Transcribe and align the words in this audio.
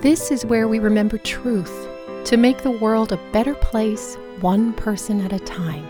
This 0.00 0.30
is 0.30 0.46
where 0.46 0.68
we 0.68 0.78
remember 0.78 1.18
truth 1.18 1.88
to 2.26 2.36
make 2.36 2.58
the 2.58 2.70
world 2.70 3.10
a 3.10 3.32
better 3.32 3.56
place, 3.56 4.14
one 4.40 4.72
person 4.74 5.20
at 5.22 5.32
a 5.32 5.40
time. 5.40 5.84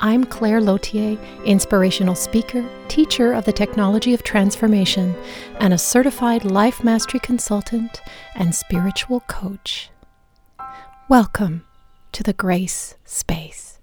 I'm 0.00 0.24
Claire 0.24 0.62
Lautier, 0.62 1.18
inspirational 1.44 2.14
speaker, 2.14 2.66
teacher 2.88 3.34
of 3.34 3.44
the 3.44 3.52
technology 3.52 4.14
of 4.14 4.22
transformation, 4.22 5.14
and 5.60 5.74
a 5.74 5.78
certified 5.78 6.46
life 6.46 6.82
mastery 6.82 7.20
consultant 7.20 8.00
and 8.36 8.54
spiritual 8.54 9.20
coach. 9.28 9.90
Welcome 11.06 11.66
to 12.12 12.22
the 12.22 12.32
Grace 12.32 12.94
Space. 13.04 13.80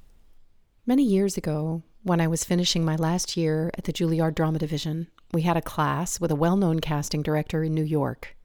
Many 0.87 1.03
years 1.03 1.37
ago, 1.37 1.83
when 2.01 2.19
I 2.19 2.27
was 2.27 2.43
finishing 2.43 2.83
my 2.83 2.95
last 2.95 3.37
year 3.37 3.69
at 3.77 3.83
the 3.83 3.93
Juilliard 3.93 4.33
Drama 4.33 4.57
Division, 4.57 5.09
we 5.31 5.43
had 5.43 5.57
a 5.57 5.61
class 5.61 6.19
with 6.19 6.31
a 6.31 6.35
well 6.35 6.57
known 6.57 6.79
casting 6.79 7.21
director 7.21 7.63
in 7.63 7.75
New 7.75 7.83
York. 7.83 8.35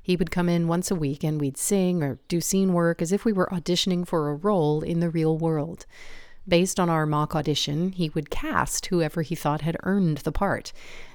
He 0.00 0.16
would 0.16 0.30
come 0.30 0.48
in 0.48 0.68
once 0.68 0.90
a 0.90 0.94
week 0.94 1.24
and 1.24 1.40
we'd 1.40 1.56
sing 1.56 2.02
or 2.02 2.18
do 2.28 2.40
scene 2.40 2.72
work 2.72 3.02
as 3.02 3.12
if 3.12 3.24
we 3.24 3.32
were 3.32 3.48
auditioning 3.52 4.06
for 4.06 4.30
a 4.30 4.34
role 4.34 4.82
in 4.82 5.00
the 5.00 5.10
real 5.10 5.36
world. 5.36 5.86
Based 6.46 6.80
on 6.80 6.90
our 6.90 7.06
mock 7.06 7.36
audition, 7.36 7.92
he 7.92 8.10
would 8.10 8.30
cast 8.30 8.86
whoever 8.86 9.22
he 9.22 9.34
thought 9.34 9.60
had 9.60 9.76
earned 9.84 10.18
the 10.18 10.32
part. 10.32 10.72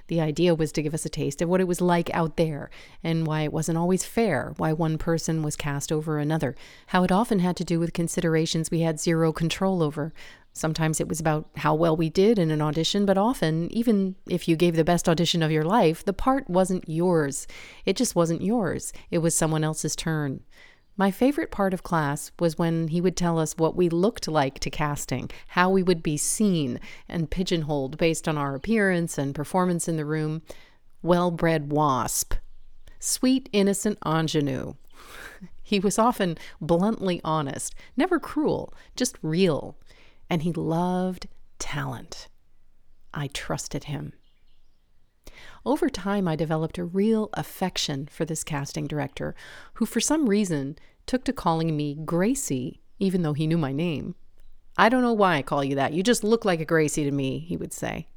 The 0.08 0.22
idea 0.22 0.55
was 0.55 0.72
to 0.73 0.81
give 0.81 0.94
us 0.94 1.05
a 1.05 1.09
taste 1.09 1.41
of 1.41 1.50
what 1.50 1.61
it 1.61 1.67
was 1.67 1.81
like 1.81 2.09
out 2.13 2.38
there 2.38 2.69
and 3.03 3.27
why 3.27 3.41
it 3.41 3.53
wasn't 3.53 3.77
always 3.77 4.05
fair, 4.05 4.53
why 4.58 4.73
one 4.73 4.97
person 4.97 5.44
was 5.44 5.55
cast 5.55 5.91
over 5.91 6.17
another, 6.17 6.55
how 6.88 7.03
it 7.03 7.11
often 7.11 7.39
had 7.39 7.58
to 7.58 7.64
do 7.64 7.80
with 7.80 7.94
considerations 7.94 8.72
we 8.72 8.81
had 8.81 8.99
zero 8.99 9.33
control 9.33 9.83
over. 9.83 10.14
Sometimes 10.53 10.99
it 10.99 11.08
was 11.08 11.19
about 11.19 11.47
how 11.58 11.75
well 11.75 11.95
we 11.95 12.09
did 12.09 12.39
in 12.39 12.49
an 12.49 12.61
audition, 12.61 13.05
but 13.05 13.17
often, 13.17 13.72
even 13.72 14.16
if 14.27 14.47
you 14.47 14.55
gave 14.55 14.75
the 14.75 14.83
best 14.83 15.08
audition 15.08 15.44
of 15.44 15.52
your 15.52 15.64
life, 15.64 16.03
the 16.03 16.14
part 16.14 16.49
wasn't 16.49 16.89
yours. 16.89 17.45
It 17.86 17.95
just 17.95 18.16
wasn't 18.16 18.42
yours. 18.42 18.92
It 19.11 19.19
was 19.19 19.36
someone 19.36 19.64
else's 19.64 19.95
turn. 19.95 20.42
My 20.99 21.11
favorite 21.11 21.51
part 21.51 21.75
of 21.75 21.83
class 21.83 22.31
was 22.39 22.57
when 22.57 22.87
he 22.87 23.01
would 23.01 23.15
tell 23.15 23.37
us 23.37 23.55
what 23.55 23.75
we 23.75 23.87
looked 23.87 24.27
like 24.27 24.59
to 24.61 24.71
casting, 24.71 25.29
how 25.49 25.69
we 25.69 25.83
would 25.83 26.01
be 26.01 26.17
seen 26.17 26.79
and 27.07 27.29
pigeonholed 27.29 27.99
based 27.99 28.27
on 28.27 28.35
our 28.35 28.55
appearance 28.55 29.19
and 29.19 29.35
performance 29.35 29.87
in 29.87 29.97
the 29.97 30.05
room. 30.05 30.41
Well 31.03 31.29
bred 31.29 31.71
wasp. 31.71 32.33
Sweet, 32.99 33.47
innocent 33.53 33.99
ingenue. 34.03 34.73
he 35.63 35.79
was 35.79 35.99
often 35.99 36.35
bluntly 36.59 37.21
honest, 37.23 37.75
never 37.95 38.19
cruel, 38.19 38.73
just 38.95 39.19
real. 39.21 39.77
And 40.31 40.41
he 40.41 40.51
loved 40.51 41.27
talent. 41.59 42.27
I 43.13 43.27
trusted 43.27 43.83
him. 43.83 44.13
Over 45.67 45.89
time, 45.89 46.29
I 46.29 46.37
developed 46.37 46.77
a 46.77 46.85
real 46.85 47.29
affection 47.33 48.07
for 48.09 48.23
this 48.23 48.41
casting 48.41 48.87
director, 48.87 49.35
who 49.73 49.85
for 49.85 49.99
some 49.99 50.29
reason 50.29 50.77
took 51.05 51.25
to 51.25 51.33
calling 51.33 51.75
me 51.75 51.93
Gracie, 51.93 52.79
even 52.99 53.21
though 53.21 53.33
he 53.33 53.47
knew 53.47 53.57
my 53.57 53.73
name. 53.73 54.15
I 54.77 54.87
don't 54.87 55.02
know 55.02 55.11
why 55.11 55.36
I 55.36 55.42
call 55.42 55.65
you 55.65 55.75
that. 55.75 55.92
You 55.92 56.03
just 56.03 56.23
look 56.23 56.45
like 56.45 56.61
a 56.61 56.65
Gracie 56.65 57.03
to 57.03 57.11
me, 57.11 57.39
he 57.39 57.58
would 57.58 57.73
say. 57.73 58.08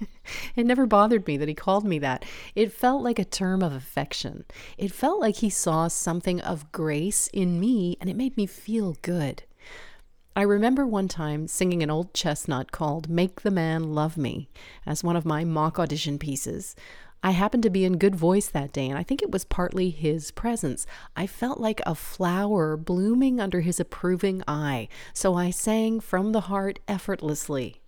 it 0.56 0.64
never 0.64 0.86
bothered 0.86 1.26
me 1.26 1.36
that 1.36 1.48
he 1.48 1.54
called 1.54 1.84
me 1.84 1.98
that. 1.98 2.24
It 2.54 2.72
felt 2.72 3.02
like 3.02 3.18
a 3.18 3.26
term 3.26 3.62
of 3.62 3.74
affection. 3.74 4.46
It 4.78 4.90
felt 4.90 5.20
like 5.20 5.36
he 5.36 5.50
saw 5.50 5.88
something 5.88 6.40
of 6.40 6.72
grace 6.72 7.28
in 7.30 7.60
me, 7.60 7.98
and 8.00 8.08
it 8.08 8.16
made 8.16 8.38
me 8.38 8.46
feel 8.46 8.96
good. 9.02 9.42
I 10.38 10.42
remember 10.42 10.86
one 10.86 11.08
time 11.08 11.48
singing 11.48 11.82
an 11.82 11.88
old 11.88 12.12
chestnut 12.12 12.70
called 12.70 13.08
Make 13.08 13.40
the 13.40 13.50
Man 13.50 13.94
Love 13.94 14.18
Me 14.18 14.50
as 14.84 15.02
one 15.02 15.16
of 15.16 15.24
my 15.24 15.44
mock 15.44 15.78
audition 15.78 16.18
pieces. 16.18 16.76
I 17.22 17.30
happened 17.30 17.62
to 17.62 17.70
be 17.70 17.86
in 17.86 17.96
good 17.96 18.14
voice 18.14 18.48
that 18.48 18.70
day, 18.70 18.86
and 18.86 18.98
I 18.98 19.02
think 19.02 19.22
it 19.22 19.30
was 19.30 19.46
partly 19.46 19.88
his 19.88 20.30
presence. 20.30 20.86
I 21.16 21.26
felt 21.26 21.58
like 21.58 21.80
a 21.86 21.94
flower 21.94 22.76
blooming 22.76 23.40
under 23.40 23.62
his 23.62 23.80
approving 23.80 24.42
eye, 24.46 24.88
so 25.14 25.34
I 25.34 25.48
sang 25.48 26.00
from 26.00 26.32
the 26.32 26.42
heart 26.42 26.80
effortlessly. 26.86 27.80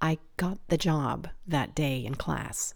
I 0.00 0.18
got 0.36 0.58
the 0.66 0.76
job 0.76 1.28
that 1.46 1.76
day 1.76 2.04
in 2.04 2.16
class. 2.16 2.74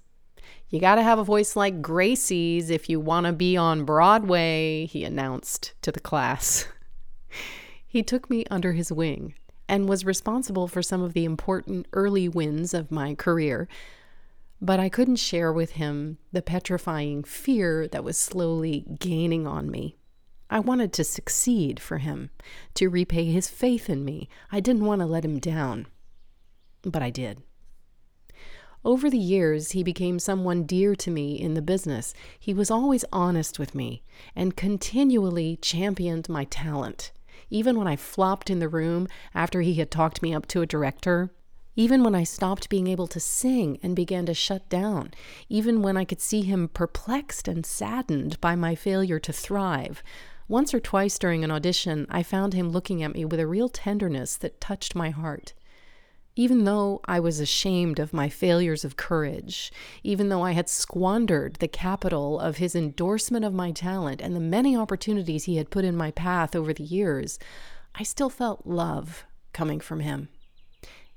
You 0.69 0.78
got 0.81 0.94
to 0.94 1.03
have 1.03 1.19
a 1.19 1.25
voice 1.25 1.56
like 1.56 1.82
Gracie's 1.82 2.71
if 2.71 2.88
you 2.88 3.00
want 3.00 3.27
to 3.27 3.32
be 3.32 3.56
on 3.56 3.84
Broadway, 3.84 4.87
he 4.87 5.03
announced 5.03 5.72
to 5.82 5.91
the 5.91 5.98
class. 5.98 6.69
He 7.91 8.05
took 8.05 8.31
me 8.31 8.45
under 8.53 8.73
his 8.73 8.93
wing 8.93 9.34
and 9.69 9.89
was 9.89 10.05
responsible 10.05 10.69
for 10.69 10.81
some 10.81 11.03
of 11.03 11.12
the 11.12 11.25
important 11.25 11.89
early 11.93 12.28
wins 12.28 12.73
of 12.73 12.93
my 12.93 13.17
career. 13.17 13.67
But 14.62 14.78
I 14.78 14.89
couldn't 14.89 15.17
share 15.17 15.53
with 15.53 15.73
him 15.73 16.19
the 16.31 16.41
petrifying 16.41 17.25
fear 17.25 17.89
that 17.89 18.05
was 18.05 18.17
slowly 18.17 18.87
gaining 19.01 19.45
on 19.45 19.73
me. 19.73 19.97
I 20.49 20.61
wanted 20.61 20.93
to 20.93 21.05
succeed 21.05 21.81
for 21.81 21.99
him, 21.99 22.31
to 22.75 22.89
repay 22.89 23.25
his 23.25 23.49
faith 23.49 23.91
in 23.91 24.05
me. 24.05 24.28
I 24.53 24.61
didn't 24.61 24.84
want 24.84 25.01
to 25.01 25.07
let 25.07 25.25
him 25.25 25.41
down. 25.41 25.89
But 26.83 27.03
I 27.03 27.11
did. 27.11 27.43
Over 28.84 29.11
the 29.11 29.19
years, 29.19 29.72
he 29.72 29.83
became 29.83 30.21
someone 30.21 30.62
dear 30.62 30.95
to 30.95 31.11
me 31.11 31.34
in 31.34 31.55
the 31.55 31.61
business. 31.61 32.15
He 32.39 32.55
was 32.55 32.71
always 32.71 33.05
honest 33.12 33.59
with 33.59 33.75
me 33.75 34.05
and 34.37 34.57
continually 34.57 35.59
championed 35.61 36.28
my 36.28 36.45
talent 36.45 37.11
even 37.50 37.77
when 37.77 37.87
I 37.87 37.97
flopped 37.97 38.49
in 38.49 38.61
the 38.61 38.69
room 38.69 39.09
after 39.34 39.61
he 39.61 39.75
had 39.75 39.91
talked 39.91 40.22
me 40.22 40.33
up 40.33 40.47
to 40.47 40.62
a 40.62 40.66
director, 40.66 41.31
even 41.77 42.03
when 42.03 42.15
I 42.15 42.25
stopped 42.25 42.69
being 42.69 42.87
able 42.87 43.06
to 43.09 43.21
sing 43.21 43.78
and 43.83 43.94
began 43.94 44.27
to 44.27 44.34
shut 44.34 44.69
down, 44.69 45.12
even 45.49 45.83
when 45.83 45.97
I 45.97 46.05
could 46.05 46.21
see 46.21 46.43
him 46.43 46.69
perplexed 46.69 47.49
and 47.49 47.65
saddened 47.65 48.41
by 48.41 48.55
my 48.56 48.75
failure 48.75 49.19
to 49.21 49.33
thrive. 49.33 50.03
Once 50.49 50.75
or 50.75 50.81
twice 50.81 51.19
during 51.19 51.44
an 51.44 51.50
audition, 51.50 52.06
I 52.10 52.22
found 52.22 52.55
him 52.55 52.71
looking 52.71 53.03
at 53.03 53.15
me 53.15 53.25
with 53.25 53.39
a 53.39 53.47
real 53.47 53.69
tenderness 53.69 54.37
that 54.39 54.60
touched 54.60 54.94
my 54.94 55.10
heart. 55.10 55.53
Even 56.41 56.65
though 56.65 57.03
I 57.05 57.21
was 57.21 57.39
ashamed 57.39 57.99
of 57.99 58.15
my 58.15 58.31
failures 58.31 58.83
of 58.83 58.97
courage, 58.97 59.71
even 60.03 60.31
though 60.31 60.41
I 60.41 60.53
had 60.53 60.71
squandered 60.71 61.56
the 61.56 61.69
capital 61.69 62.41
of 62.41 62.56
his 62.56 62.75
endorsement 62.75 63.45
of 63.45 63.53
my 63.53 63.73
talent 63.73 64.23
and 64.23 64.34
the 64.34 64.41
many 64.41 64.75
opportunities 64.75 65.45
he 65.45 65.56
had 65.56 65.69
put 65.69 65.84
in 65.84 65.95
my 65.95 66.11
path 66.11 66.56
over 66.56 66.73
the 66.73 66.83
years, 66.83 67.39
I 67.95 68.05
still 68.05 68.31
felt 68.31 68.67
love 68.67 69.27
coming 69.53 69.81
from 69.81 70.01
him. 70.01 70.31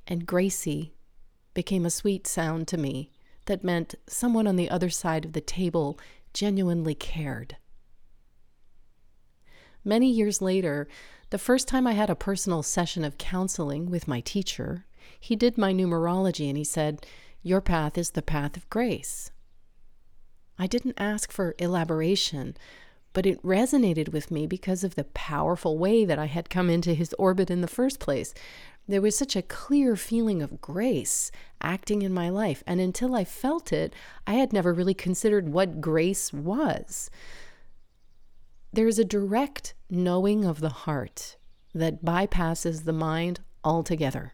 And 0.05 0.25
Gracie 0.25 0.93
became 1.53 1.85
a 1.85 1.89
sweet 1.89 2.27
sound 2.27 2.67
to 2.67 2.77
me 2.77 3.09
that 3.45 3.63
meant 3.63 3.95
someone 4.05 4.45
on 4.45 4.57
the 4.57 4.69
other 4.69 4.89
side 4.89 5.23
of 5.23 5.31
the 5.31 5.39
table 5.39 5.97
genuinely 6.33 6.95
cared. 6.95 7.55
Many 9.85 10.11
years 10.11 10.41
later, 10.41 10.89
the 11.29 11.37
first 11.37 11.69
time 11.69 11.87
I 11.87 11.93
had 11.93 12.09
a 12.09 12.13
personal 12.13 12.61
session 12.61 13.05
of 13.05 13.17
counseling 13.17 13.89
with 13.89 14.05
my 14.05 14.19
teacher, 14.19 14.85
he 15.23 15.37
did 15.37 15.57
my 15.57 15.71
numerology 15.71 16.49
and 16.49 16.57
he 16.57 16.65
said, 16.65 17.07
Your 17.41 17.61
path 17.61 17.97
is 17.97 18.09
the 18.09 18.21
path 18.21 18.57
of 18.57 18.69
grace. 18.69 19.31
I 20.59 20.67
didn't 20.67 20.99
ask 20.99 21.31
for 21.31 21.55
elaboration, 21.57 22.57
but 23.13 23.25
it 23.25 23.41
resonated 23.41 24.11
with 24.11 24.31
me 24.31 24.47
because 24.47 24.83
of 24.83 24.95
the 24.95 25.05
powerful 25.05 25.77
way 25.77 26.03
that 26.03 26.19
I 26.19 26.25
had 26.25 26.49
come 26.49 26.69
into 26.69 26.93
his 26.93 27.15
orbit 27.17 27.49
in 27.49 27.61
the 27.61 27.69
first 27.69 28.01
place. 28.01 28.33
There 28.85 28.99
was 29.01 29.17
such 29.17 29.37
a 29.37 29.41
clear 29.41 29.95
feeling 29.95 30.41
of 30.41 30.59
grace 30.59 31.31
acting 31.61 32.01
in 32.01 32.13
my 32.13 32.27
life, 32.27 32.61
and 32.67 32.81
until 32.81 33.15
I 33.15 33.23
felt 33.23 33.71
it, 33.71 33.95
I 34.27 34.33
had 34.33 34.51
never 34.51 34.73
really 34.73 34.93
considered 34.93 35.53
what 35.53 35.79
grace 35.79 36.33
was. 36.33 37.09
There 38.73 38.89
is 38.89 38.99
a 38.99 39.05
direct 39.05 39.73
knowing 39.89 40.43
of 40.43 40.59
the 40.59 40.83
heart 40.83 41.37
that 41.73 42.03
bypasses 42.03 42.83
the 42.83 42.91
mind 42.91 43.39
altogether. 43.63 44.33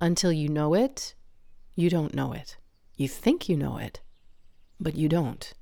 Until 0.00 0.32
you 0.32 0.48
know 0.48 0.74
it, 0.74 1.14
you 1.74 1.88
don't 1.90 2.14
know 2.14 2.32
it. 2.32 2.56
You 2.96 3.08
think 3.08 3.48
you 3.48 3.56
know 3.56 3.76
it, 3.78 4.00
but 4.80 4.94
you 4.94 5.08
don't. 5.08 5.52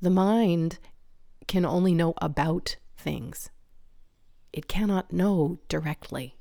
The 0.00 0.10
mind 0.10 0.78
can 1.46 1.64
only 1.64 1.94
know 1.94 2.14
about 2.18 2.76
things, 2.96 3.50
it 4.52 4.68
cannot 4.68 5.12
know 5.12 5.58
directly. 5.68 6.36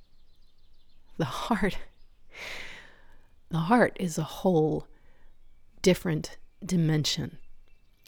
The 1.17 1.25
heart, 1.25 1.77
the 3.49 3.57
heart 3.57 3.97
is 3.99 4.17
a 4.17 4.23
whole 4.23 4.87
different 5.81 6.37
dimension. 6.65 7.37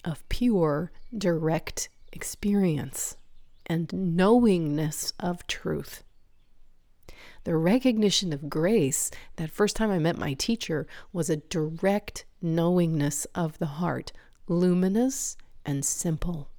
of 0.06 0.28
pure, 0.30 0.92
direct 1.18 1.90
experience 2.14 3.18
and 3.66 3.92
knowingness 3.92 5.12
of 5.20 5.46
truth. 5.48 6.04
The 7.44 7.56
recognition 7.56 8.34
of 8.34 8.50
grace, 8.50 9.12
that 9.36 9.52
first 9.52 9.76
time 9.76 9.92
I 9.92 10.00
met 10.00 10.18
my 10.18 10.34
teacher, 10.34 10.88
was 11.14 11.30
a 11.30 11.38
direct 11.38 12.26
knowingness 12.42 13.26
of 13.36 13.58
the 13.60 13.66
heart, 13.66 14.12
luminous 14.48 15.38
and 15.66 15.84
simple. 15.84 16.50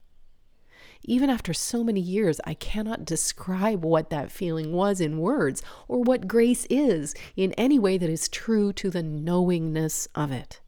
Even 1.02 1.30
after 1.30 1.54
so 1.54 1.84
many 1.84 2.00
years, 2.00 2.40
I 2.44 2.54
cannot 2.54 3.04
describe 3.04 3.84
what 3.84 4.10
that 4.10 4.32
feeling 4.32 4.72
was 4.72 5.00
in 5.00 5.20
words 5.20 5.62
or 5.86 6.02
what 6.02 6.26
grace 6.26 6.66
is 6.68 7.14
in 7.36 7.52
any 7.52 7.78
way 7.78 7.96
that 7.96 8.10
is 8.10 8.28
true 8.28 8.72
to 8.72 8.90
the 8.90 9.02
knowingness 9.02 10.08
of 10.14 10.32
it. 10.32 10.60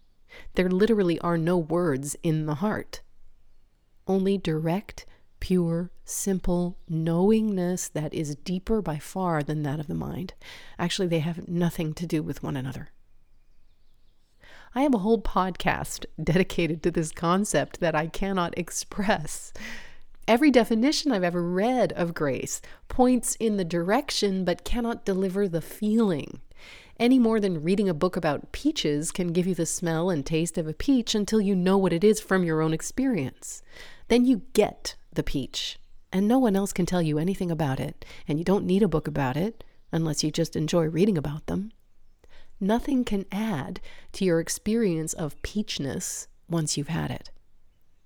There 0.55 0.71
literally 0.71 1.19
are 1.21 1.39
no 1.39 1.59
words 1.59 2.17
in 2.23 2.47
the 2.47 2.56
heart, 2.56 3.01
only 4.06 4.39
direct, 4.39 5.06
pure, 5.40 5.90
simple 6.05 6.79
knowingness 6.88 7.88
that 7.88 8.12
is 8.14 8.37
deeper 8.37 8.82
by 8.82 8.99
far 8.99 9.43
than 9.43 9.62
that 9.62 9.81
of 9.81 9.87
the 9.87 9.94
mind. 9.94 10.35
Actually, 10.79 11.08
they 11.08 11.20
have 11.20 11.49
nothing 11.49 11.94
to 11.94 12.06
do 12.06 12.23
with 12.23 12.43
one 12.43 12.56
another. 12.56 12.88
I 14.75 14.82
have 14.82 14.94
a 14.94 14.99
whole 14.99 15.20
podcast 15.20 16.05
dedicated 16.23 16.82
to 16.82 16.90
this 16.90 17.12
concept 17.12 17.81
that 17.81 17.94
I 17.94 18.06
cannot 18.06 18.56
express. 18.58 19.52
Every 20.26 20.50
definition 20.50 21.11
I've 21.11 21.25
ever 21.25 21.43
read 21.43 21.93
of 21.94 22.12
grace 22.14 22.61
points 22.88 23.34
in 23.37 23.56
the 23.56 23.64
direction 23.64 24.44
but 24.44 24.64
cannot 24.64 25.06
deliver 25.06 25.49
the 25.49 25.62
feeling. 25.62 26.41
Any 27.00 27.19
more 27.19 27.38
than 27.38 27.62
reading 27.62 27.88
a 27.88 27.94
book 27.94 28.17
about 28.17 28.52
peaches 28.52 29.11
can 29.11 29.29
give 29.29 29.46
you 29.46 29.55
the 29.55 29.64
smell 29.64 30.11
and 30.11 30.26
taste 30.26 30.58
of 30.58 30.67
a 30.67 30.75
peach 30.75 31.14
until 31.14 31.41
you 31.41 31.55
know 31.55 31.79
what 31.79 31.93
it 31.93 32.02
is 32.02 32.20
from 32.20 32.44
your 32.44 32.61
own 32.61 32.75
experience. 32.75 33.62
Then 34.08 34.26
you 34.26 34.43
get 34.52 34.96
the 35.19 35.23
peach, 35.25 35.79
and 36.12 36.26
no 36.26 36.38
one 36.38 36.56
else 36.56 36.73
can 36.73 36.87
tell 36.87 37.03
you 37.03 37.19
anything 37.19 37.50
about 37.50 37.81
it, 37.81 38.05
and 38.29 38.38
you 38.38 38.44
don't 38.44 38.65
need 38.65 38.82
a 38.82 38.88
book 38.88 39.09
about 39.09 39.37
it 39.37 39.65
unless 39.93 40.23
you 40.23 40.31
just 40.31 40.55
enjoy 40.55 40.85
reading 40.85 41.19
about 41.19 41.47
them. 41.47 41.73
Nothing 42.61 43.05
can 43.05 43.26
add 43.32 43.81
to 44.12 44.25
your 44.25 44.38
experience 44.38 45.12
of 45.12 45.41
peachness 45.43 46.29
once 46.49 46.76
you've 46.76 46.88
had 46.88 47.11
it, 47.11 47.31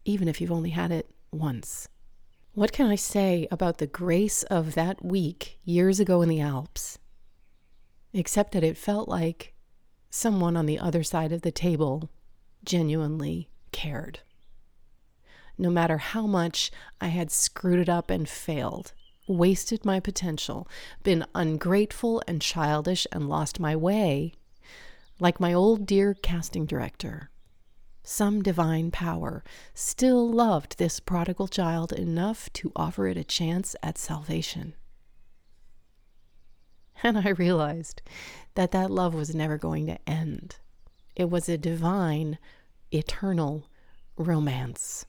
even 0.07 0.27
if 0.27 0.41
you've 0.41 0.51
only 0.51 0.71
had 0.71 0.91
it 0.91 1.11
once. 1.31 1.87
What 2.55 2.73
can 2.73 2.87
I 2.87 2.97
say 2.97 3.47
about 3.51 3.77
the 3.77 3.87
grace 3.87 4.43
of 4.45 4.75
that 4.75 5.05
week 5.05 5.59
years 5.65 6.01
ago 6.01 6.23
in 6.23 6.31
the 6.31 6.41
Alps? 6.41 6.99
Except 8.15 8.53
that 8.53 8.65
it 8.65 8.77
felt 8.79 9.09
like 9.09 9.55
someone 10.11 10.57
on 10.57 10.67
the 10.67 10.79
other 10.79 11.03
side 11.03 11.33
of 11.33 11.43
the 11.43 11.53
table 11.53 12.11
genuinely 12.65 13.51
cared. 13.71 14.21
No 15.59 15.71
matter 15.71 15.99
how 15.99 16.27
much 16.27 16.71
I 17.01 17.09
had 17.09 17.31
screwed 17.31 17.79
it 17.79 17.89
up 17.89 18.11
and 18.11 18.29
failed, 18.29 18.93
wasted 19.29 19.85
my 19.85 20.01
potential, 20.01 20.69
been 21.03 21.27
ungrateful 21.35 22.23
and 22.27 22.41
childish 22.41 23.07
and 23.13 23.29
lost 23.29 23.61
my 23.61 23.77
way, 23.77 24.35
like 25.21 25.41
my 25.41 25.53
old 25.53 25.87
dear 25.87 26.15
casting 26.15 26.67
director, 26.67 27.31
some 28.03 28.43
divine 28.43 28.91
power 28.91 29.45
still 29.75 30.29
loved 30.29 30.79
this 30.79 30.99
prodigal 30.99 31.47
child 31.47 31.93
enough 31.93 32.53
to 32.55 32.73
offer 32.75 33.07
it 33.07 33.17
a 33.17 33.25
chance 33.25 33.77
at 33.83 33.99
salvation. 33.99 34.75
And 37.05 37.19
I 37.19 37.31
realized 37.31 38.01
that 38.55 38.71
that 38.71 38.91
love 38.91 39.13
was 39.13 39.35
never 39.35 39.59
going 39.59 39.87
to 39.87 39.99
end. 40.09 40.61
It 41.17 41.31
was 41.31 41.49
a 41.49 41.59
divine, 41.59 42.39
eternal 42.93 43.67
romance. 44.17 45.05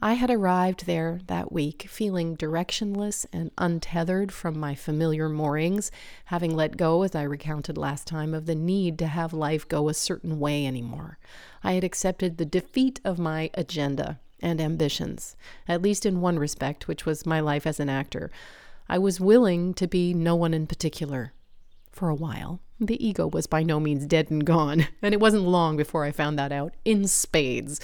I 0.00 0.12
had 0.12 0.30
arrived 0.30 0.86
there 0.86 1.18
that 1.26 1.50
week 1.50 1.86
feeling 1.88 2.36
directionless 2.36 3.26
and 3.32 3.50
untethered 3.58 4.30
from 4.30 4.56
my 4.56 4.76
familiar 4.76 5.28
moorings, 5.28 5.90
having 6.26 6.54
let 6.54 6.76
go, 6.76 7.02
as 7.02 7.16
I 7.16 7.22
recounted 7.24 7.76
last 7.76 8.06
time, 8.06 8.32
of 8.32 8.46
the 8.46 8.54
need 8.54 8.96
to 9.00 9.08
have 9.08 9.32
life 9.32 9.66
go 9.66 9.88
a 9.88 9.94
certain 9.94 10.38
way 10.38 10.66
anymore. 10.66 11.18
I 11.64 11.72
had 11.72 11.82
accepted 11.82 12.36
the 12.36 12.44
defeat 12.44 13.00
of 13.04 13.18
my 13.18 13.50
agenda 13.54 14.20
and 14.40 14.60
ambitions, 14.60 15.34
at 15.66 15.82
least 15.82 16.06
in 16.06 16.20
one 16.20 16.38
respect, 16.38 16.86
which 16.86 17.04
was 17.04 17.26
my 17.26 17.40
life 17.40 17.66
as 17.66 17.80
an 17.80 17.88
actor. 17.88 18.30
I 18.88 18.98
was 18.98 19.18
willing 19.18 19.74
to 19.74 19.88
be 19.88 20.14
no 20.14 20.36
one 20.36 20.54
in 20.54 20.68
particular. 20.68 21.32
For 21.90 22.08
a 22.08 22.14
while, 22.14 22.60
the 22.78 23.04
ego 23.04 23.26
was 23.26 23.48
by 23.48 23.64
no 23.64 23.80
means 23.80 24.06
dead 24.06 24.30
and 24.30 24.46
gone, 24.46 24.86
and 25.02 25.12
it 25.12 25.20
wasn't 25.20 25.42
long 25.42 25.76
before 25.76 26.04
I 26.04 26.12
found 26.12 26.38
that 26.38 26.52
out 26.52 26.74
in 26.84 27.08
spades 27.08 27.80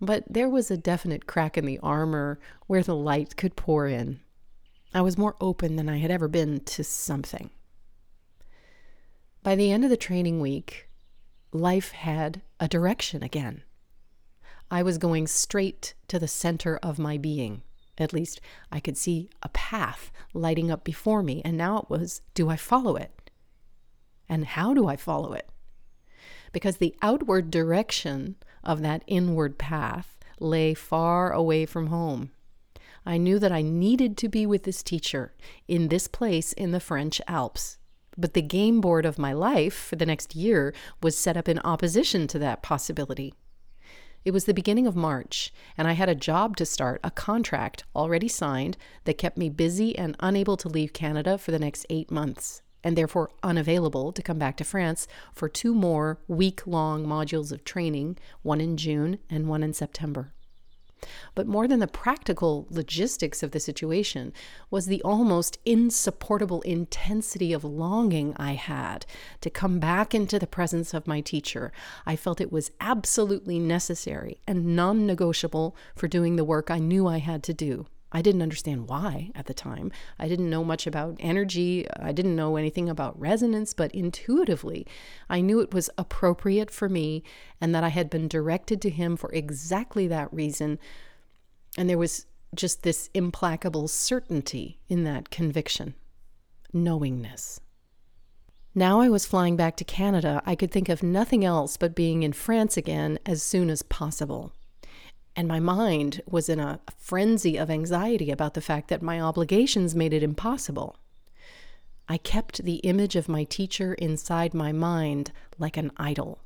but 0.00 0.24
there 0.28 0.48
was 0.48 0.70
a 0.70 0.76
definite 0.76 1.26
crack 1.26 1.58
in 1.58 1.66
the 1.66 1.78
armor 1.80 2.38
where 2.66 2.82
the 2.82 2.94
light 2.94 3.36
could 3.36 3.56
pour 3.56 3.86
in. 3.86 4.20
I 4.94 5.00
was 5.00 5.18
more 5.18 5.36
open 5.40 5.76
than 5.76 5.88
I 5.88 5.98
had 5.98 6.10
ever 6.10 6.28
been 6.28 6.60
to 6.60 6.84
something. 6.84 7.50
By 9.42 9.54
the 9.54 9.70
end 9.70 9.84
of 9.84 9.90
the 9.90 9.96
training 9.96 10.40
week, 10.40 10.88
life 11.52 11.92
had 11.92 12.42
a 12.60 12.68
direction 12.68 13.22
again. 13.22 13.62
I 14.70 14.82
was 14.82 14.98
going 14.98 15.26
straight 15.26 15.94
to 16.08 16.18
the 16.18 16.28
center 16.28 16.78
of 16.82 16.98
my 16.98 17.16
being. 17.16 17.62
At 17.96 18.12
least 18.12 18.40
I 18.70 18.80
could 18.80 18.96
see 18.96 19.30
a 19.42 19.48
path 19.48 20.12
lighting 20.32 20.70
up 20.70 20.84
before 20.84 21.22
me, 21.22 21.42
and 21.44 21.56
now 21.56 21.78
it 21.78 21.90
was 21.90 22.20
do 22.34 22.48
I 22.48 22.56
follow 22.56 22.96
it? 22.96 23.30
And 24.28 24.44
how 24.44 24.74
do 24.74 24.86
I 24.86 24.96
follow 24.96 25.32
it? 25.32 25.48
Because 26.52 26.76
the 26.76 26.94
outward 27.02 27.50
direction 27.50 28.36
of 28.68 28.82
that 28.82 29.02
inward 29.06 29.58
path 29.58 30.18
lay 30.38 30.74
far 30.74 31.32
away 31.32 31.64
from 31.66 31.86
home. 31.86 32.30
I 33.04 33.16
knew 33.16 33.38
that 33.38 33.50
I 33.50 33.62
needed 33.62 34.18
to 34.18 34.28
be 34.28 34.44
with 34.44 34.64
this 34.64 34.82
teacher 34.82 35.32
in 35.66 35.88
this 35.88 36.06
place 36.06 36.52
in 36.52 36.70
the 36.72 36.78
French 36.78 37.20
Alps. 37.26 37.78
But 38.18 38.34
the 38.34 38.42
game 38.42 38.82
board 38.82 39.06
of 39.06 39.18
my 39.18 39.32
life 39.32 39.74
for 39.74 39.96
the 39.96 40.04
next 40.04 40.36
year 40.36 40.74
was 41.02 41.16
set 41.16 41.36
up 41.36 41.48
in 41.48 41.58
opposition 41.60 42.26
to 42.28 42.38
that 42.40 42.62
possibility. 42.62 43.32
It 44.24 44.32
was 44.32 44.44
the 44.44 44.52
beginning 44.52 44.86
of 44.86 44.94
March, 44.94 45.52
and 45.78 45.88
I 45.88 45.92
had 45.92 46.10
a 46.10 46.14
job 46.14 46.56
to 46.58 46.66
start, 46.66 47.00
a 47.02 47.10
contract 47.10 47.84
already 47.96 48.28
signed 48.28 48.76
that 49.04 49.16
kept 49.16 49.38
me 49.38 49.48
busy 49.48 49.96
and 49.96 50.16
unable 50.20 50.58
to 50.58 50.68
leave 50.68 50.92
Canada 50.92 51.38
for 51.38 51.52
the 51.52 51.58
next 51.58 51.86
eight 51.88 52.10
months 52.10 52.60
and 52.88 52.96
therefore 52.96 53.28
unavailable 53.42 54.12
to 54.12 54.22
come 54.22 54.38
back 54.38 54.56
to 54.56 54.64
France 54.64 55.06
for 55.34 55.46
two 55.46 55.74
more 55.74 56.16
week 56.26 56.66
long 56.66 57.04
modules 57.06 57.52
of 57.52 57.62
training, 57.62 58.16
one 58.40 58.62
in 58.62 58.78
June 58.78 59.18
and 59.28 59.46
one 59.46 59.62
in 59.62 59.74
September. 59.74 60.32
But 61.34 61.46
more 61.46 61.68
than 61.68 61.80
the 61.80 61.86
practical 61.86 62.66
logistics 62.70 63.42
of 63.42 63.50
the 63.50 63.60
situation 63.60 64.32
was 64.70 64.86
the 64.86 65.02
almost 65.02 65.58
insupportable 65.66 66.62
intensity 66.62 67.52
of 67.52 67.62
longing 67.62 68.32
I 68.38 68.52
had 68.52 69.04
to 69.42 69.50
come 69.50 69.78
back 69.78 70.14
into 70.14 70.38
the 70.38 70.46
presence 70.46 70.94
of 70.94 71.06
my 71.06 71.20
teacher. 71.20 71.72
I 72.06 72.16
felt 72.16 72.40
it 72.40 72.50
was 72.50 72.70
absolutely 72.80 73.58
necessary 73.58 74.40
and 74.46 74.74
non 74.74 75.04
negotiable 75.04 75.76
for 75.94 76.08
doing 76.08 76.36
the 76.36 76.42
work 76.42 76.70
I 76.70 76.78
knew 76.78 77.06
I 77.06 77.18
had 77.18 77.42
to 77.42 77.52
do. 77.52 77.84
I 78.10 78.22
didn't 78.22 78.42
understand 78.42 78.88
why 78.88 79.30
at 79.34 79.46
the 79.46 79.54
time. 79.54 79.92
I 80.18 80.28
didn't 80.28 80.48
know 80.48 80.64
much 80.64 80.86
about 80.86 81.16
energy. 81.20 81.86
I 81.98 82.12
didn't 82.12 82.36
know 82.36 82.56
anything 82.56 82.88
about 82.88 83.18
resonance, 83.20 83.74
but 83.74 83.94
intuitively, 83.94 84.86
I 85.28 85.40
knew 85.40 85.60
it 85.60 85.74
was 85.74 85.90
appropriate 85.98 86.70
for 86.70 86.88
me 86.88 87.22
and 87.60 87.74
that 87.74 87.84
I 87.84 87.88
had 87.88 88.08
been 88.08 88.28
directed 88.28 88.80
to 88.82 88.90
him 88.90 89.16
for 89.16 89.30
exactly 89.32 90.08
that 90.08 90.32
reason. 90.32 90.78
And 91.76 91.88
there 91.88 91.98
was 91.98 92.26
just 92.54 92.82
this 92.82 93.10
implacable 93.12 93.88
certainty 93.88 94.78
in 94.88 95.04
that 95.04 95.28
conviction, 95.28 95.94
knowingness. 96.72 97.60
Now 98.74 99.00
I 99.00 99.08
was 99.08 99.26
flying 99.26 99.56
back 99.56 99.76
to 99.76 99.84
Canada, 99.84 100.40
I 100.46 100.54
could 100.54 100.70
think 100.70 100.88
of 100.88 101.02
nothing 101.02 101.44
else 101.44 101.76
but 101.76 101.94
being 101.94 102.22
in 102.22 102.32
France 102.32 102.76
again 102.76 103.18
as 103.26 103.42
soon 103.42 103.70
as 103.70 103.82
possible 103.82 104.52
and 105.38 105.46
my 105.46 105.60
mind 105.60 106.20
was 106.28 106.48
in 106.48 106.58
a 106.58 106.80
frenzy 106.98 107.56
of 107.56 107.70
anxiety 107.70 108.32
about 108.32 108.54
the 108.54 108.60
fact 108.60 108.88
that 108.88 109.00
my 109.00 109.20
obligations 109.20 109.94
made 109.94 110.12
it 110.12 110.20
impossible. 110.20 110.96
I 112.08 112.18
kept 112.18 112.64
the 112.64 112.78
image 112.78 113.14
of 113.14 113.28
my 113.28 113.44
teacher 113.44 113.94
inside 113.94 114.52
my 114.52 114.72
mind 114.72 115.30
like 115.56 115.76
an 115.76 115.92
idol. 115.96 116.40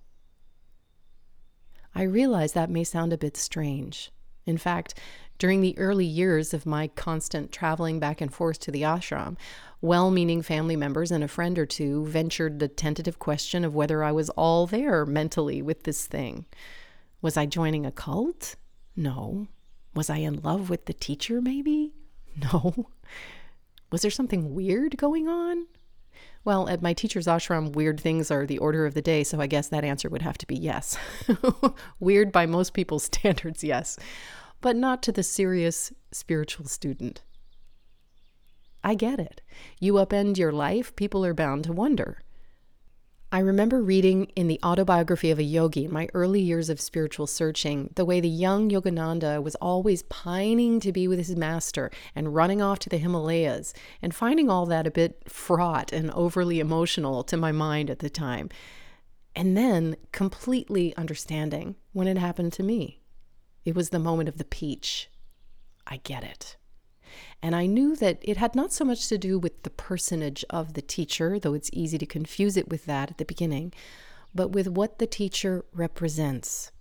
I 1.95 2.03
realize 2.03 2.53
that 2.53 2.69
may 2.69 2.85
sound 2.85 3.15
a 3.15 3.19
bit 3.19 3.35
strange. 3.35 4.11
In 4.45 4.59
fact, 4.59 4.99
during 5.39 5.63
the 5.63 5.79
early 5.79 6.05
years 6.05 6.53
of 6.53 6.67
my 6.67 6.89
constant 6.89 7.51
traveling 7.51 7.99
back 7.99 8.21
and 8.21 8.31
forth 8.31 8.61
to 8.61 8.71
the 8.71 8.83
ashram, 8.83 9.39
well 9.81 10.11
meaning 10.11 10.43
family 10.43 10.77
members 10.77 11.11
and 11.11 11.25
a 11.25 11.29
friend 11.29 11.59
or 11.59 11.65
two 11.65 12.05
ventured 12.05 12.59
the 12.59 12.69
tentative 12.69 13.19
question 13.19 13.65
of 13.65 13.75
whether 13.75 14.05
I 14.05 14.13
was 14.13 14.29
all 14.29 14.67
there 14.67 15.07
mentally 15.07 15.63
with 15.63 15.85
this 15.85 16.07
thing. 16.07 16.45
Was 17.23 17.39
I 17.39 17.47
joining 17.47 17.87
a 17.87 17.91
cult? 17.91 18.57
No. 18.97 19.49
Was 19.95 20.11
I 20.11 20.19
in 20.19 20.41
love 20.43 20.71
with 20.71 20.87
the 20.87 20.93
teacher, 20.93 21.41
maybe? 21.41 21.93
No. 22.35 22.87
Was 23.91 24.01
there 24.01 24.11
something 24.11 24.55
weird 24.55 24.97
going 24.97 25.29
on? 25.29 25.67
Well, 26.45 26.69
at 26.69 26.81
my 26.81 26.95
teacher's 26.95 27.27
ashram, 27.27 27.73
weird 27.75 28.01
things 28.01 28.31
are 28.31 28.47
the 28.47 28.57
order 28.59 28.87
of 28.87 28.95
the 28.95 29.03
day, 29.03 29.23
so 29.23 29.39
I 29.39 29.47
guess 29.47 29.69
that 29.69 29.85
answer 29.85 30.09
would 30.09 30.23
have 30.23 30.39
to 30.39 30.47
be 30.47 30.57
yes. 30.57 30.97
weird 32.01 32.33
by 32.33 32.47
most 32.47 32.73
people's 32.73 33.05
standards, 33.13 33.63
yes, 33.63 33.99
but 34.63 34.77
not 34.77 35.03
to 35.03 35.13
the 35.13 35.23
serious 35.23 35.93
spiritual 36.11 36.67
student. 36.67 37.23
I 38.83 38.95
get 38.95 39.21
it. 39.21 39.43
You 39.79 39.95
upend 39.95 40.39
your 40.39 40.53
life, 40.53 40.97
people 40.97 41.25
are 41.25 41.35
bound 41.35 41.65
to 41.65 41.73
wonder. 41.73 42.19
I 43.35 43.39
remember 43.39 43.81
reading 43.81 44.27
in 44.37 44.47
the 44.47 44.61
autobiography 44.63 45.31
of 45.31 45.39
a 45.39 45.43
yogi 45.43 45.89
my 45.89 46.07
early 46.13 46.43
years 46.43 46.69
of 46.69 46.79
spiritual 46.79 47.27
searching 47.27 47.89
the 47.95 48.05
way 48.05 48.21
the 48.21 48.29
young 48.29 48.69
Yogananda 48.69 49.43
was 49.43 49.55
always 49.55 50.03
pining 50.03 50.81
to 50.81 50.93
be 50.93 51.09
with 51.09 51.19
his 51.19 51.35
master 51.35 51.91
and 52.15 52.35
running 52.35 52.61
off 52.61 52.79
to 52.81 52.91
the 52.91 52.99
Himalayas, 52.99 53.73
and 54.03 54.15
finding 54.15 54.51
all 54.51 54.67
that 54.67 54.87
a 54.87 54.91
bit 54.91 55.23
fraught 55.31 55.95
and 55.95 56.11
overly 56.11 56.61
emotional 56.61 57.25
to 57.25 57.39
my 57.39 57.53
mind 57.53 57.89
at 57.89 58.01
the 58.01 58.11
time. 58.11 58.51
And 59.35 59.57
then 59.57 59.97
completely 60.13 60.95
understanding 60.99 61.77
when 61.95 62.09
it 62.09 62.19
happened 62.19 62.53
to 62.53 62.63
me. 62.63 63.01
It 63.65 63.75
was 63.75 63.89
the 63.89 63.99
moment 63.99 64.29
of 64.29 64.37
the 64.37 64.45
peach. 64.45 65.09
I 65.87 66.03
get 66.05 66.23
it. 66.23 66.59
And 67.43 67.55
I 67.55 67.67
knew 67.67 67.97
that 67.97 68.19
it 68.23 68.37
had 68.37 68.55
not 68.55 68.73
so 68.73 68.85
much 68.85 69.09
to 69.09 69.19
do 69.19 69.39
with 69.39 69.63
the 69.63 69.71
personage 69.71 70.45
of 70.51 70.75
the 70.75 70.83
teacher, 70.83 71.39
though 71.39 71.55
it's 71.55 71.71
easy 71.73 71.99
to 71.99 72.07
confuse 72.07 72.57
it 72.57 72.69
with 72.69 72.87
that 72.87 73.11
at 73.11 73.19
the 73.19 73.25
beginning, 73.25 73.73
but 74.35 74.49
with 74.49 74.69
what 74.69 74.99
the 74.99 75.07
teacher 75.07 75.65
represents 75.73 76.73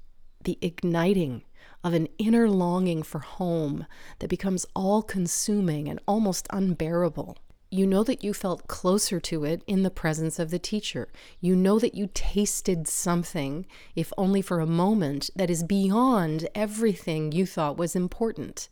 the 0.43 0.57
igniting 0.61 1.43
of 1.83 1.93
an 1.93 2.07
inner 2.17 2.49
longing 2.49 3.03
for 3.03 3.19
home 3.19 3.85
that 4.19 4.29
becomes 4.29 4.65
all 4.75 5.01
consuming 5.01 5.87
and 5.87 5.99
almost 6.07 6.47
unbearable. 6.51 7.37
You 7.73 7.87
know 7.87 8.03
that 8.03 8.23
you 8.23 8.33
felt 8.33 8.67
closer 8.67 9.19
to 9.21 9.45
it 9.45 9.63
in 9.65 9.83
the 9.83 9.89
presence 9.89 10.39
of 10.39 10.51
the 10.51 10.59
teacher. 10.59 11.07
You 11.39 11.55
know 11.55 11.79
that 11.79 11.95
you 11.95 12.09
tasted 12.13 12.87
something, 12.87 13.65
if 13.95 14.11
only 14.17 14.41
for 14.41 14.59
a 14.59 14.67
moment, 14.67 15.29
that 15.37 15.49
is 15.49 15.63
beyond 15.63 16.49
everything 16.53 17.31
you 17.31 17.45
thought 17.45 17.77
was 17.77 17.95
important. 17.95 18.67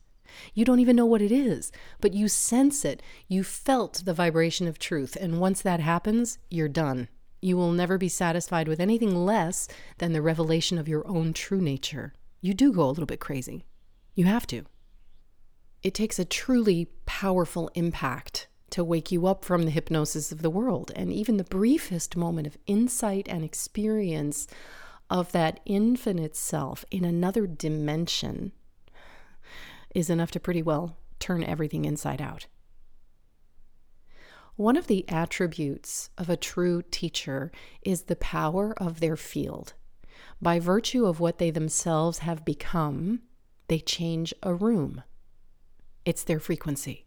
You 0.54 0.64
don't 0.64 0.80
even 0.80 0.96
know 0.96 1.06
what 1.06 1.22
it 1.22 1.32
is, 1.32 1.72
but 2.00 2.14
you 2.14 2.28
sense 2.28 2.84
it. 2.84 3.02
You 3.28 3.44
felt 3.44 4.02
the 4.04 4.14
vibration 4.14 4.66
of 4.66 4.78
truth. 4.78 5.16
And 5.20 5.40
once 5.40 5.62
that 5.62 5.80
happens, 5.80 6.38
you're 6.50 6.68
done. 6.68 7.08
You 7.42 7.56
will 7.56 7.72
never 7.72 7.96
be 7.96 8.08
satisfied 8.08 8.68
with 8.68 8.80
anything 8.80 9.24
less 9.24 9.68
than 9.98 10.12
the 10.12 10.22
revelation 10.22 10.78
of 10.78 10.88
your 10.88 11.06
own 11.08 11.32
true 11.32 11.60
nature. 11.60 12.12
You 12.40 12.54
do 12.54 12.72
go 12.72 12.84
a 12.84 12.90
little 12.90 13.06
bit 13.06 13.20
crazy. 13.20 13.64
You 14.14 14.24
have 14.26 14.46
to. 14.48 14.64
It 15.82 15.94
takes 15.94 16.18
a 16.18 16.24
truly 16.24 16.88
powerful 17.06 17.70
impact 17.74 18.48
to 18.70 18.84
wake 18.84 19.10
you 19.10 19.26
up 19.26 19.44
from 19.44 19.64
the 19.64 19.70
hypnosis 19.70 20.30
of 20.30 20.42
the 20.42 20.50
world. 20.50 20.92
And 20.94 21.12
even 21.12 21.36
the 21.36 21.44
briefest 21.44 22.16
moment 22.16 22.46
of 22.46 22.58
insight 22.66 23.28
and 23.28 23.44
experience 23.44 24.46
of 25.08 25.32
that 25.32 25.60
infinite 25.66 26.36
self 26.36 26.84
in 26.90 27.04
another 27.04 27.46
dimension 27.46 28.52
is 29.94 30.10
enough 30.10 30.30
to 30.32 30.40
pretty 30.40 30.62
well 30.62 30.96
turn 31.18 31.44
everything 31.44 31.84
inside 31.84 32.20
out. 32.20 32.46
One 34.56 34.76
of 34.76 34.88
the 34.88 35.08
attributes 35.08 36.10
of 36.18 36.28
a 36.28 36.36
true 36.36 36.82
teacher 36.90 37.50
is 37.82 38.02
the 38.02 38.16
power 38.16 38.74
of 38.76 39.00
their 39.00 39.16
field. 39.16 39.72
By 40.42 40.58
virtue 40.58 41.06
of 41.06 41.20
what 41.20 41.38
they 41.38 41.50
themselves 41.50 42.18
have 42.18 42.44
become, 42.44 43.20
they 43.68 43.78
change 43.78 44.34
a 44.42 44.54
room. 44.54 45.02
It's 46.04 46.24
their 46.24 46.40
frequency. 46.40 47.06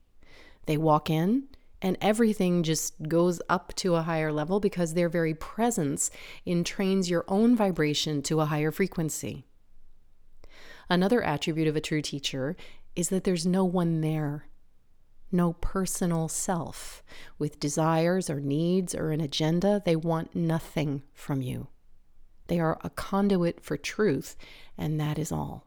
They 0.65 0.77
walk 0.77 1.09
in, 1.09 1.47
and 1.81 1.97
everything 1.99 2.63
just 2.63 3.09
goes 3.09 3.41
up 3.49 3.73
to 3.75 3.95
a 3.95 4.03
higher 4.03 4.31
level 4.31 4.59
because 4.59 4.93
their 4.93 5.09
very 5.09 5.33
presence 5.33 6.09
entrains 6.47 7.09
your 7.09 7.25
own 7.27 7.55
vibration 7.55 8.21
to 8.23 8.39
a 8.39 8.45
higher 8.45 8.71
frequency. 8.71 9.45
Another 10.89 11.23
attribute 11.23 11.67
of 11.67 11.75
a 11.75 11.81
true 11.81 12.01
teacher 12.01 12.55
is 12.95 13.09
that 13.09 13.23
there's 13.23 13.45
no 13.45 13.65
one 13.65 14.01
there, 14.01 14.45
no 15.31 15.53
personal 15.53 16.27
self 16.27 17.03
with 17.39 17.59
desires 17.59 18.29
or 18.29 18.39
needs 18.39 18.93
or 18.93 19.11
an 19.11 19.21
agenda. 19.21 19.81
They 19.83 19.95
want 19.95 20.35
nothing 20.35 21.03
from 21.13 21.41
you. 21.41 21.67
They 22.47 22.59
are 22.59 22.77
a 22.83 22.89
conduit 22.89 23.63
for 23.63 23.77
truth, 23.77 24.35
and 24.77 24.99
that 24.99 25.17
is 25.17 25.31
all. 25.31 25.65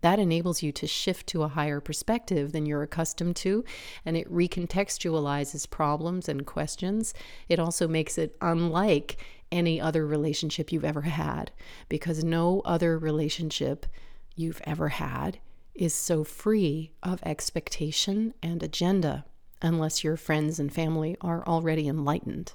That 0.00 0.18
enables 0.18 0.62
you 0.62 0.72
to 0.72 0.86
shift 0.86 1.26
to 1.28 1.44
a 1.44 1.48
higher 1.48 1.80
perspective 1.80 2.52
than 2.52 2.66
you're 2.66 2.82
accustomed 2.82 3.36
to, 3.36 3.64
and 4.04 4.16
it 4.16 4.30
recontextualizes 4.30 5.70
problems 5.70 6.28
and 6.28 6.44
questions. 6.44 7.14
It 7.48 7.58
also 7.58 7.88
makes 7.88 8.18
it 8.18 8.36
unlike 8.40 9.18
any 9.52 9.80
other 9.80 10.06
relationship 10.06 10.72
you've 10.72 10.84
ever 10.84 11.02
had, 11.02 11.52
because 11.88 12.24
no 12.24 12.60
other 12.66 12.98
relationship 12.98 13.86
you've 14.34 14.60
ever 14.64 14.88
had 14.88 15.38
is 15.74 15.94
so 15.94 16.24
free 16.24 16.92
of 17.02 17.20
expectation 17.24 18.34
and 18.42 18.62
agenda 18.62 19.24
unless 19.60 20.04
your 20.04 20.16
friends 20.16 20.60
and 20.60 20.72
family 20.72 21.16
are 21.20 21.46
already 21.46 21.88
enlightened. 21.88 22.52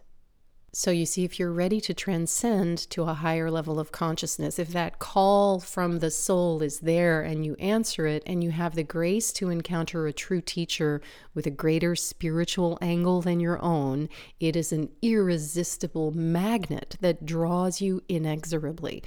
So, 0.71 0.91
you 0.91 1.07
see, 1.07 1.23
if 1.23 1.39
you're 1.39 1.51
ready 1.51 1.81
to 1.81 1.95
transcend 1.95 2.77
to 2.91 3.03
a 3.03 3.15
higher 3.15 3.49
level 3.49 3.79
of 3.79 3.91
consciousness, 3.91 4.59
if 4.59 4.67
that 4.69 4.99
call 4.99 5.59
from 5.59 5.97
the 5.97 6.11
soul 6.11 6.61
is 6.61 6.81
there 6.81 7.23
and 7.23 7.43
you 7.43 7.55
answer 7.55 8.05
it, 8.05 8.21
and 8.27 8.43
you 8.43 8.51
have 8.51 8.75
the 8.75 8.83
grace 8.83 9.33
to 9.33 9.49
encounter 9.49 10.05
a 10.05 10.13
true 10.13 10.41
teacher 10.41 11.01
with 11.33 11.47
a 11.47 11.51
greater 11.51 11.95
spiritual 11.95 12.77
angle 12.83 13.19
than 13.19 13.39
your 13.39 13.59
own, 13.63 14.09
it 14.39 14.55
is 14.55 14.71
an 14.71 14.89
irresistible 15.01 16.11
magnet 16.11 16.97
that 17.01 17.25
draws 17.25 17.81
you 17.81 18.03
inexorably, 18.07 19.01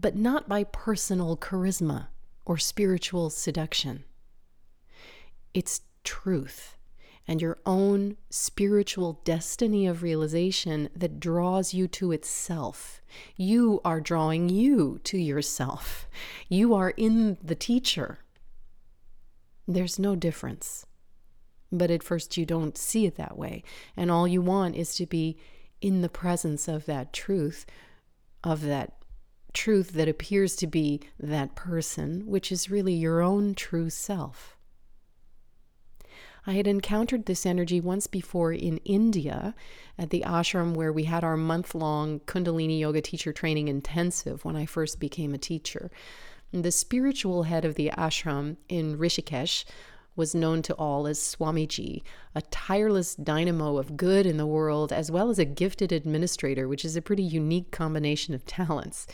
but 0.00 0.16
not 0.16 0.48
by 0.48 0.64
personal 0.64 1.36
charisma 1.36 2.06
or 2.46 2.56
spiritual 2.56 3.30
seduction. 3.30 4.04
It's 5.52 5.82
truth 6.04 6.76
and 7.28 7.42
your 7.42 7.58
own 7.66 8.16
spiritual 8.30 9.20
destiny 9.24 9.86
of 9.86 10.02
realization 10.02 10.88
that 10.96 11.20
draws 11.20 11.74
you 11.74 11.86
to 11.86 12.12
itself. 12.12 13.02
You 13.36 13.80
are 13.84 14.00
drawing 14.00 14.48
you 14.48 15.00
to 15.04 15.18
yourself. 15.18 16.08
You 16.48 16.74
are 16.74 16.90
in 16.90 17.36
the 17.42 17.54
teacher. 17.54 18.20
There's 19.68 19.98
no 19.98 20.16
difference. 20.16 20.86
But 21.70 21.90
at 21.90 22.02
first, 22.02 22.36
you 22.36 22.44
don't 22.44 22.76
see 22.76 23.06
it 23.06 23.16
that 23.16 23.38
way. 23.38 23.62
And 23.96 24.10
all 24.10 24.26
you 24.26 24.42
want 24.42 24.74
is 24.74 24.94
to 24.96 25.06
be 25.06 25.36
in 25.80 26.02
the 26.02 26.08
presence 26.08 26.66
of 26.66 26.86
that 26.86 27.12
truth, 27.12 27.64
of 28.42 28.62
that 28.62 28.99
truth 29.52 29.92
that 29.92 30.08
appears 30.08 30.56
to 30.56 30.66
be 30.66 31.00
that 31.18 31.54
person, 31.54 32.26
which 32.26 32.50
is 32.50 32.70
really 32.70 32.94
your 32.94 33.20
own 33.20 33.54
true 33.54 33.90
self. 33.90 34.56
I 36.46 36.54
had 36.54 36.66
encountered 36.66 37.26
this 37.26 37.44
energy 37.44 37.80
once 37.80 38.06
before 38.06 38.52
in 38.52 38.78
India 38.78 39.54
at 39.98 40.10
the 40.10 40.24
ashram 40.26 40.74
where 40.74 40.92
we 40.92 41.04
had 41.04 41.22
our 41.22 41.36
month 41.36 41.74
long 41.74 42.20
Kundalini 42.20 42.80
Yoga 42.80 43.02
teacher 43.02 43.32
training 43.32 43.68
intensive 43.68 44.44
when 44.44 44.56
I 44.56 44.66
first 44.66 44.98
became 44.98 45.34
a 45.34 45.38
teacher. 45.38 45.90
The 46.52 46.72
spiritual 46.72 47.44
head 47.44 47.64
of 47.64 47.74
the 47.74 47.92
ashram 47.96 48.56
in 48.68 48.98
Rishikesh 48.98 49.64
was 50.16 50.34
known 50.34 50.62
to 50.62 50.74
all 50.74 51.06
as 51.06 51.18
Swamiji, 51.18 52.02
a 52.34 52.42
tireless 52.42 53.14
dynamo 53.14 53.76
of 53.76 53.96
good 53.96 54.26
in 54.26 54.36
the 54.36 54.46
world, 54.46 54.92
as 54.92 55.10
well 55.10 55.30
as 55.30 55.38
a 55.38 55.44
gifted 55.44 55.92
administrator, 55.92 56.68
which 56.68 56.84
is 56.84 56.96
a 56.96 57.02
pretty 57.02 57.22
unique 57.22 57.70
combination 57.70 58.34
of 58.34 58.44
talents. 58.44 59.06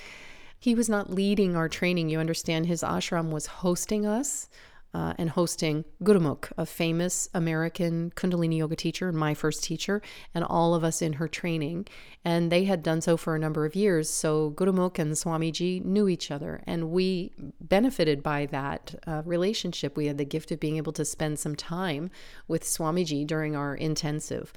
He 0.59 0.75
was 0.75 0.89
not 0.89 1.13
leading 1.13 1.55
our 1.55 1.69
training. 1.69 2.09
You 2.09 2.19
understand, 2.19 2.67
his 2.67 2.83
ashram 2.83 3.31
was 3.31 3.47
hosting 3.47 4.07
us. 4.07 4.49
Uh, 4.97 5.13
and 5.19 5.29
hosting 5.29 5.85
Gurumukh, 6.03 6.51
a 6.57 6.65
famous 6.65 7.29
American 7.35 8.11
Kundalini 8.17 8.57
yoga 8.57 8.77
teacher 8.77 9.11
and 9.11 9.19
my 9.19 9.35
first 9.35 9.63
teacher, 9.63 10.01
and 10.35 10.43
all 10.43 10.75
of 10.75 10.83
us 10.85 11.03
in 11.03 11.13
her 11.15 11.29
training. 11.29 11.87
And 12.25 12.51
they 12.51 12.65
had 12.65 12.83
done 12.83 13.03
so 13.03 13.19
for 13.19 13.37
a 13.37 13.39
number 13.39 13.67
of 13.67 13.77
years. 13.77 14.09
So 14.09 14.53
Gurumukh 14.53 14.99
and 14.99 15.13
Swamiji 15.13 15.85
knew 15.85 16.09
each 16.09 16.31
other, 16.31 16.63
and 16.67 16.89
we 16.91 17.33
benefited 17.61 18.23
by 18.23 18.47
that 18.47 18.95
uh, 19.07 19.21
relationship. 19.27 19.99
We 19.99 20.07
had 20.07 20.17
the 20.17 20.25
gift 20.25 20.51
of 20.51 20.61
being 20.61 20.79
able 20.79 20.95
to 20.95 21.05
spend 21.05 21.39
some 21.39 21.57
time 21.57 22.09
with 22.49 22.65
Swamiji 22.65 23.27
during 23.27 23.55
our 23.55 23.75
intensive 23.75 24.51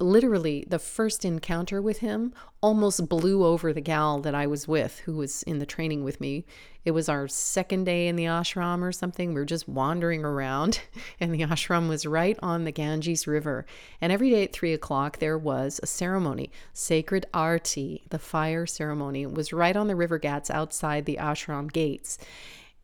literally 0.00 0.64
the 0.68 0.78
first 0.78 1.24
encounter 1.24 1.80
with 1.82 1.98
him 1.98 2.32
almost 2.62 3.08
blew 3.08 3.44
over 3.44 3.72
the 3.72 3.80
gal 3.80 4.20
that 4.20 4.34
I 4.34 4.46
was 4.46 4.66
with 4.66 4.98
who 5.00 5.16
was 5.16 5.42
in 5.44 5.58
the 5.58 5.66
training 5.66 6.04
with 6.04 6.20
me. 6.20 6.44
It 6.84 6.92
was 6.92 7.08
our 7.08 7.28
second 7.28 7.84
day 7.84 8.08
in 8.08 8.16
the 8.16 8.24
ashram 8.24 8.82
or 8.82 8.92
something. 8.92 9.28
We 9.28 9.40
were 9.40 9.44
just 9.44 9.68
wandering 9.68 10.24
around, 10.24 10.80
and 11.20 11.32
the 11.34 11.42
ashram 11.42 11.88
was 11.88 12.06
right 12.06 12.38
on 12.42 12.64
the 12.64 12.72
Ganges 12.72 13.26
River. 13.26 13.66
And 14.00 14.12
every 14.12 14.30
day 14.30 14.44
at 14.44 14.52
three 14.52 14.72
o'clock, 14.72 15.18
there 15.18 15.38
was 15.38 15.78
a 15.82 15.86
ceremony, 15.86 16.50
sacred 16.72 17.26
arti, 17.34 18.04
the 18.08 18.18
fire 18.18 18.66
ceremony. 18.66 19.22
It 19.22 19.34
was 19.34 19.52
right 19.52 19.76
on 19.76 19.88
the 19.88 19.96
river 19.96 20.18
ghats 20.18 20.50
outside 20.50 21.04
the 21.04 21.18
ashram 21.20 21.70
gates 21.70 22.18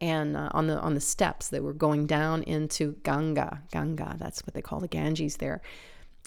and 0.00 0.36
uh, 0.36 0.50
on 0.52 0.66
the 0.66 0.78
on 0.78 0.94
the 0.94 1.00
steps 1.00 1.48
that 1.48 1.62
were 1.62 1.72
going 1.72 2.06
down 2.06 2.42
into 2.42 2.96
Ganga. 3.02 3.62
Ganga, 3.72 4.16
that's 4.18 4.44
what 4.46 4.54
they 4.54 4.62
call 4.62 4.80
the 4.80 4.88
Ganges 4.88 5.38
there. 5.38 5.62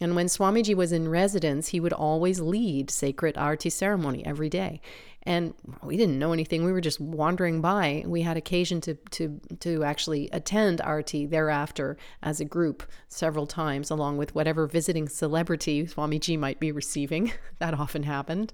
And 0.02 0.16
when 0.16 0.28
Swamiji 0.28 0.76
was 0.76 0.92
in 0.92 1.10
residence, 1.10 1.70
he 1.70 1.80
would 1.80 1.94
always 1.94 2.40
lead 2.40 2.90
sacred 2.90 3.38
arti 3.38 3.70
ceremony 3.70 4.26
every 4.26 4.50
day. 4.50 4.82
And 5.24 5.54
we 5.84 5.98
didn't 5.98 6.18
know 6.18 6.32
anything. 6.32 6.64
We 6.64 6.72
were 6.72 6.80
just 6.80 7.02
wandering 7.02 7.60
by. 7.60 8.04
We 8.08 8.22
had 8.22 8.38
occasion 8.38 8.80
to 8.82 8.96
to 8.96 9.40
to 9.60 9.84
actually 9.84 10.30
attend 10.32 10.80
arti 10.82 11.26
thereafter 11.26 11.98
as 12.24 12.40
a 12.40 12.46
group 12.46 12.84
several 13.10 13.46
times, 13.46 13.92
along 13.92 14.18
with 14.18 14.34
whatever 14.34 14.66
visiting 14.66 15.10
celebrity 15.10 15.86
Swamiji 15.86 16.40
might 16.40 16.60
be 16.60 16.72
receiving. 16.72 17.34
that 17.60 17.74
often 17.74 18.04
happened. 18.04 18.54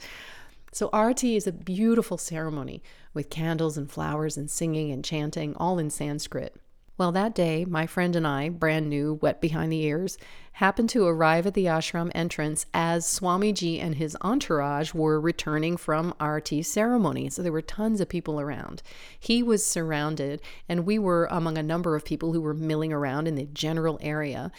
So 0.71 0.89
arti 0.91 1.37
is 1.37 1.47
a 1.47 1.53
beautiful 1.53 2.17
ceremony 2.17 2.81
with 3.13 3.29
candles 3.29 3.77
and 3.77 3.89
flowers 3.89 4.35
and 4.35 4.49
singing 4.49 4.91
and 4.91 5.05
chanting, 5.05 5.55
all 5.55 5.79
in 5.79 5.89
Sanskrit. 5.89 6.55
Well, 6.97 7.11
that 7.11 7.35
day, 7.35 7.65
my 7.65 7.87
friend 7.87 8.15
and 8.15 8.25
I, 8.25 8.47
brand 8.47 8.89
new, 8.89 9.15
wet 9.15 9.41
behind 9.41 9.69
the 9.69 9.83
ears, 9.83 10.17
happened 10.53 10.87
to 10.91 11.05
arrive 11.05 11.45
at 11.45 11.53
the 11.53 11.65
ashram 11.65 12.09
entrance 12.15 12.65
as 12.73 13.05
Swamiji 13.05 13.81
and 13.81 13.95
his 13.95 14.15
entourage 14.21 14.93
were 14.93 15.19
returning 15.19 15.75
from 15.75 16.13
arti 16.21 16.63
ceremony. 16.63 17.29
So 17.29 17.43
there 17.43 17.51
were 17.51 17.61
tons 17.61 17.99
of 17.99 18.07
people 18.07 18.39
around. 18.39 18.81
He 19.19 19.43
was 19.43 19.65
surrounded, 19.65 20.41
and 20.69 20.85
we 20.85 20.97
were 20.97 21.27
among 21.29 21.57
a 21.57 21.63
number 21.63 21.97
of 21.97 22.05
people 22.05 22.31
who 22.31 22.39
were 22.39 22.53
milling 22.53 22.93
around 22.93 23.27
in 23.27 23.35
the 23.35 23.45
general 23.45 23.99
area. 24.01 24.49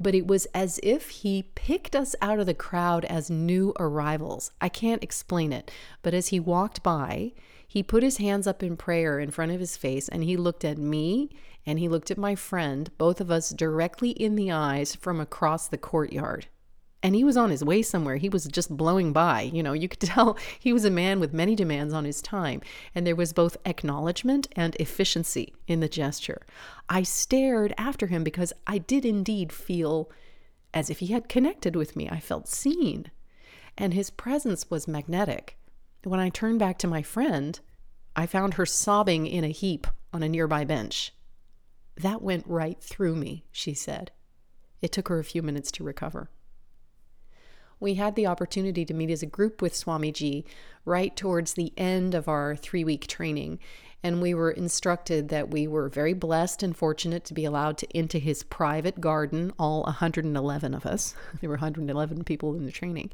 But 0.00 0.16
it 0.16 0.26
was 0.26 0.46
as 0.46 0.80
if 0.82 1.10
he 1.10 1.44
picked 1.54 1.94
us 1.94 2.16
out 2.20 2.40
of 2.40 2.46
the 2.46 2.54
crowd 2.54 3.04
as 3.04 3.30
new 3.30 3.72
arrivals. 3.78 4.50
I 4.60 4.68
can't 4.68 5.04
explain 5.04 5.52
it, 5.52 5.70
but 6.02 6.12
as 6.12 6.28
he 6.28 6.40
walked 6.40 6.82
by, 6.82 7.34
he 7.74 7.84
put 7.84 8.02
his 8.02 8.18
hands 8.18 8.48
up 8.48 8.62
in 8.62 8.76
prayer 8.76 9.18
in 9.18 9.30
front 9.30 9.52
of 9.52 9.60
his 9.60 9.76
face 9.76 10.08
and 10.08 10.22
he 10.22 10.36
looked 10.36 10.64
at 10.64 10.78
me 10.78 11.30
and 11.66 11.78
he 11.78 11.88
looked 11.88 12.10
at 12.10 12.18
my 12.18 12.34
friend, 12.34 12.90
both 12.98 13.20
of 13.20 13.30
us 13.30 13.50
directly 13.50 14.10
in 14.10 14.36
the 14.36 14.50
eyes 14.50 14.94
from 14.94 15.20
across 15.20 15.68
the 15.68 15.78
courtyard. 15.78 16.46
And 17.02 17.14
he 17.14 17.22
was 17.22 17.36
on 17.36 17.50
his 17.50 17.62
way 17.62 17.82
somewhere. 17.82 18.16
He 18.16 18.30
was 18.30 18.46
just 18.46 18.74
blowing 18.74 19.12
by. 19.12 19.42
You 19.42 19.62
know, 19.62 19.74
you 19.74 19.88
could 19.88 20.00
tell 20.08 20.38
he 20.58 20.72
was 20.72 20.86
a 20.86 20.90
man 20.90 21.20
with 21.20 21.34
many 21.34 21.54
demands 21.54 21.92
on 21.92 22.06
his 22.06 22.22
time. 22.22 22.62
And 22.94 23.06
there 23.06 23.14
was 23.14 23.34
both 23.34 23.58
acknowledgement 23.66 24.48
and 24.56 24.74
efficiency 24.76 25.54
in 25.66 25.80
the 25.80 25.88
gesture. 25.88 26.46
I 26.88 27.02
stared 27.02 27.74
after 27.76 28.06
him 28.06 28.24
because 28.24 28.54
I 28.66 28.78
did 28.78 29.04
indeed 29.04 29.52
feel 29.52 30.10
as 30.72 30.88
if 30.88 31.00
he 31.00 31.08
had 31.08 31.28
connected 31.28 31.76
with 31.76 31.94
me. 31.94 32.08
I 32.08 32.20
felt 32.20 32.48
seen. 32.48 33.10
And 33.76 33.92
his 33.92 34.08
presence 34.08 34.70
was 34.70 34.88
magnetic. 34.88 35.58
When 36.04 36.20
I 36.20 36.30
turned 36.30 36.58
back 36.58 36.78
to 36.78 36.86
my 36.86 37.02
friend, 37.02 37.60
I 38.16 38.26
found 38.26 38.54
her 38.54 38.66
sobbing 38.66 39.26
in 39.26 39.44
a 39.44 39.48
heap 39.48 39.86
on 40.12 40.22
a 40.22 40.28
nearby 40.28 40.64
bench. 40.64 41.12
That 41.96 42.22
went 42.22 42.46
right 42.46 42.80
through 42.80 43.16
me, 43.16 43.44
she 43.52 43.74
said. 43.74 44.10
It 44.82 44.92
took 44.92 45.08
her 45.08 45.18
a 45.18 45.24
few 45.24 45.42
minutes 45.42 45.70
to 45.72 45.84
recover. 45.84 46.28
We 47.80 47.94
had 47.94 48.14
the 48.14 48.26
opportunity 48.26 48.84
to 48.84 48.94
meet 48.94 49.10
as 49.10 49.22
a 49.22 49.26
group 49.26 49.60
with 49.60 49.74
Swamiji 49.74 50.44
right 50.84 51.14
towards 51.16 51.54
the 51.54 51.72
end 51.76 52.14
of 52.14 52.28
our 52.28 52.56
three 52.56 52.84
week 52.84 53.06
training, 53.06 53.58
and 54.02 54.20
we 54.20 54.34
were 54.34 54.50
instructed 54.50 55.28
that 55.28 55.50
we 55.50 55.66
were 55.66 55.88
very 55.88 56.12
blessed 56.12 56.62
and 56.62 56.76
fortunate 56.76 57.24
to 57.24 57.34
be 57.34 57.44
allowed 57.44 57.78
to 57.78 57.98
into 57.98 58.18
his 58.18 58.42
private 58.42 59.00
garden, 59.00 59.52
all 59.58 59.82
111 59.84 60.74
of 60.74 60.86
us. 60.86 61.14
There 61.40 61.48
were 61.48 61.56
111 61.56 62.24
people 62.24 62.54
in 62.54 62.66
the 62.66 62.72
training. 62.72 63.10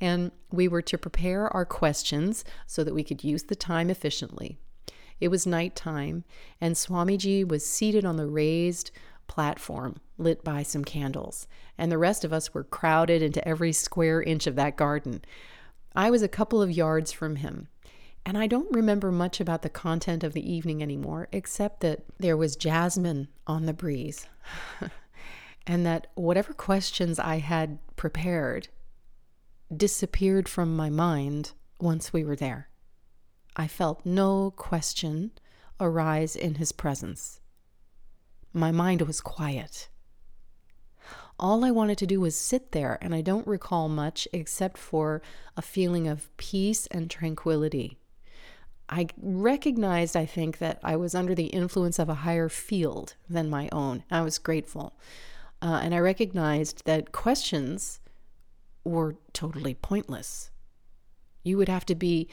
And 0.00 0.32
we 0.50 0.68
were 0.68 0.82
to 0.82 0.98
prepare 0.98 1.48
our 1.54 1.64
questions 1.64 2.44
so 2.66 2.82
that 2.84 2.94
we 2.94 3.04
could 3.04 3.22
use 3.22 3.44
the 3.44 3.56
time 3.56 3.90
efficiently. 3.90 4.58
It 5.22 5.30
was 5.30 5.46
nighttime, 5.46 6.24
and 6.60 6.74
Swamiji 6.74 7.46
was 7.46 7.64
seated 7.64 8.04
on 8.04 8.16
the 8.16 8.26
raised 8.26 8.90
platform 9.28 10.00
lit 10.18 10.42
by 10.42 10.64
some 10.64 10.84
candles, 10.84 11.46
and 11.78 11.92
the 11.92 11.96
rest 11.96 12.24
of 12.24 12.32
us 12.32 12.52
were 12.52 12.64
crowded 12.64 13.22
into 13.22 13.46
every 13.46 13.72
square 13.72 14.20
inch 14.20 14.48
of 14.48 14.56
that 14.56 14.76
garden. 14.76 15.22
I 15.94 16.10
was 16.10 16.22
a 16.22 16.28
couple 16.28 16.60
of 16.60 16.72
yards 16.72 17.12
from 17.12 17.36
him, 17.36 17.68
and 18.26 18.36
I 18.36 18.48
don't 18.48 18.74
remember 18.74 19.12
much 19.12 19.38
about 19.38 19.62
the 19.62 19.68
content 19.68 20.24
of 20.24 20.32
the 20.32 20.52
evening 20.52 20.82
anymore, 20.82 21.28
except 21.30 21.82
that 21.82 22.02
there 22.18 22.36
was 22.36 22.56
jasmine 22.56 23.28
on 23.46 23.66
the 23.66 23.72
breeze, 23.72 24.26
and 25.68 25.86
that 25.86 26.08
whatever 26.16 26.52
questions 26.52 27.20
I 27.20 27.38
had 27.38 27.78
prepared 27.94 28.66
disappeared 29.72 30.48
from 30.48 30.74
my 30.74 30.90
mind 30.90 31.52
once 31.78 32.12
we 32.12 32.24
were 32.24 32.34
there. 32.34 32.70
I 33.56 33.66
felt 33.66 34.06
no 34.06 34.52
question 34.56 35.32
arise 35.78 36.36
in 36.36 36.56
his 36.56 36.72
presence. 36.72 37.40
My 38.52 38.70
mind 38.70 39.02
was 39.02 39.20
quiet. 39.20 39.88
All 41.38 41.64
I 41.64 41.70
wanted 41.70 41.98
to 41.98 42.06
do 42.06 42.20
was 42.20 42.36
sit 42.36 42.72
there, 42.72 42.98
and 43.00 43.14
I 43.14 43.20
don't 43.20 43.46
recall 43.46 43.88
much 43.88 44.28
except 44.32 44.78
for 44.78 45.22
a 45.56 45.62
feeling 45.62 46.06
of 46.06 46.34
peace 46.36 46.86
and 46.88 47.10
tranquility. 47.10 47.98
I 48.88 49.08
recognized, 49.20 50.16
I 50.16 50.26
think, 50.26 50.58
that 50.58 50.78
I 50.84 50.96
was 50.96 51.14
under 51.14 51.34
the 51.34 51.46
influence 51.46 51.98
of 51.98 52.08
a 52.08 52.22
higher 52.26 52.48
field 52.48 53.16
than 53.28 53.48
my 53.50 53.68
own. 53.72 54.04
I 54.10 54.20
was 54.20 54.38
grateful. 54.38 54.94
Uh, 55.62 55.80
and 55.82 55.94
I 55.94 55.98
recognized 55.98 56.84
that 56.84 57.12
questions 57.12 58.00
were 58.84 59.16
totally 59.32 59.74
pointless. 59.74 60.50
You 61.42 61.56
would 61.56 61.68
have 61.68 61.86
to 61.86 61.94
be 61.94 62.28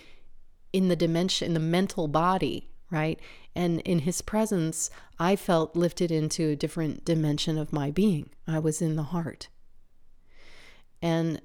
in 0.73 0.87
the 0.87 0.95
dimension, 0.95 1.47
in 1.47 1.53
the 1.53 1.59
mental 1.59 2.07
body, 2.07 2.69
right? 2.91 3.19
And 3.55 3.81
in 3.81 3.99
his 3.99 4.21
presence, 4.21 4.89
I 5.17 5.35
felt 5.35 5.75
lifted 5.75 6.11
into 6.11 6.49
a 6.49 6.55
different 6.55 7.05
dimension 7.05 7.57
of 7.57 7.73
my 7.73 7.91
being. 7.91 8.29
I 8.47 8.59
was 8.59 8.81
in 8.81 8.95
the 8.95 9.03
heart. 9.03 9.47
And 11.01 11.41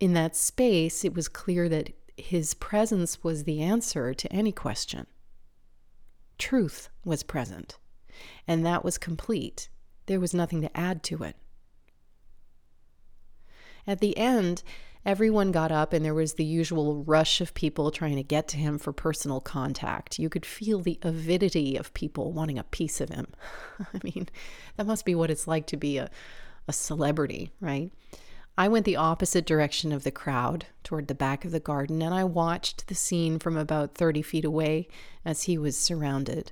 in 0.00 0.12
that 0.14 0.36
space, 0.36 1.04
it 1.04 1.14
was 1.14 1.28
clear 1.28 1.68
that 1.68 1.92
his 2.16 2.54
presence 2.54 3.22
was 3.22 3.44
the 3.44 3.60
answer 3.62 4.14
to 4.14 4.32
any 4.32 4.52
question. 4.52 5.06
Truth 6.38 6.88
was 7.04 7.22
present, 7.22 7.78
and 8.46 8.64
that 8.64 8.84
was 8.84 8.98
complete. 8.98 9.68
There 10.06 10.20
was 10.20 10.34
nothing 10.34 10.60
to 10.62 10.76
add 10.76 11.02
to 11.04 11.22
it. 11.22 11.36
At 13.86 14.00
the 14.00 14.16
end, 14.16 14.62
Everyone 15.06 15.52
got 15.52 15.70
up, 15.70 15.92
and 15.92 16.04
there 16.04 16.14
was 16.14 16.34
the 16.34 16.44
usual 16.44 17.04
rush 17.04 17.40
of 17.40 17.54
people 17.54 17.92
trying 17.92 18.16
to 18.16 18.24
get 18.24 18.48
to 18.48 18.56
him 18.56 18.76
for 18.76 18.92
personal 18.92 19.40
contact. 19.40 20.18
You 20.18 20.28
could 20.28 20.44
feel 20.44 20.80
the 20.80 20.98
avidity 21.00 21.76
of 21.76 21.94
people 21.94 22.32
wanting 22.32 22.58
a 22.58 22.64
piece 22.64 23.00
of 23.00 23.10
him. 23.10 23.28
I 23.94 24.00
mean, 24.02 24.28
that 24.76 24.86
must 24.86 25.04
be 25.04 25.14
what 25.14 25.30
it's 25.30 25.46
like 25.46 25.68
to 25.68 25.76
be 25.76 25.98
a, 25.98 26.10
a 26.66 26.72
celebrity, 26.72 27.52
right? 27.60 27.92
I 28.58 28.66
went 28.66 28.84
the 28.84 28.96
opposite 28.96 29.46
direction 29.46 29.92
of 29.92 30.02
the 30.02 30.10
crowd 30.10 30.66
toward 30.82 31.06
the 31.06 31.14
back 31.14 31.44
of 31.44 31.52
the 31.52 31.60
garden, 31.60 32.02
and 32.02 32.12
I 32.12 32.24
watched 32.24 32.88
the 32.88 32.96
scene 32.96 33.38
from 33.38 33.56
about 33.56 33.94
30 33.94 34.22
feet 34.22 34.44
away 34.44 34.88
as 35.24 35.44
he 35.44 35.56
was 35.56 35.78
surrounded. 35.78 36.50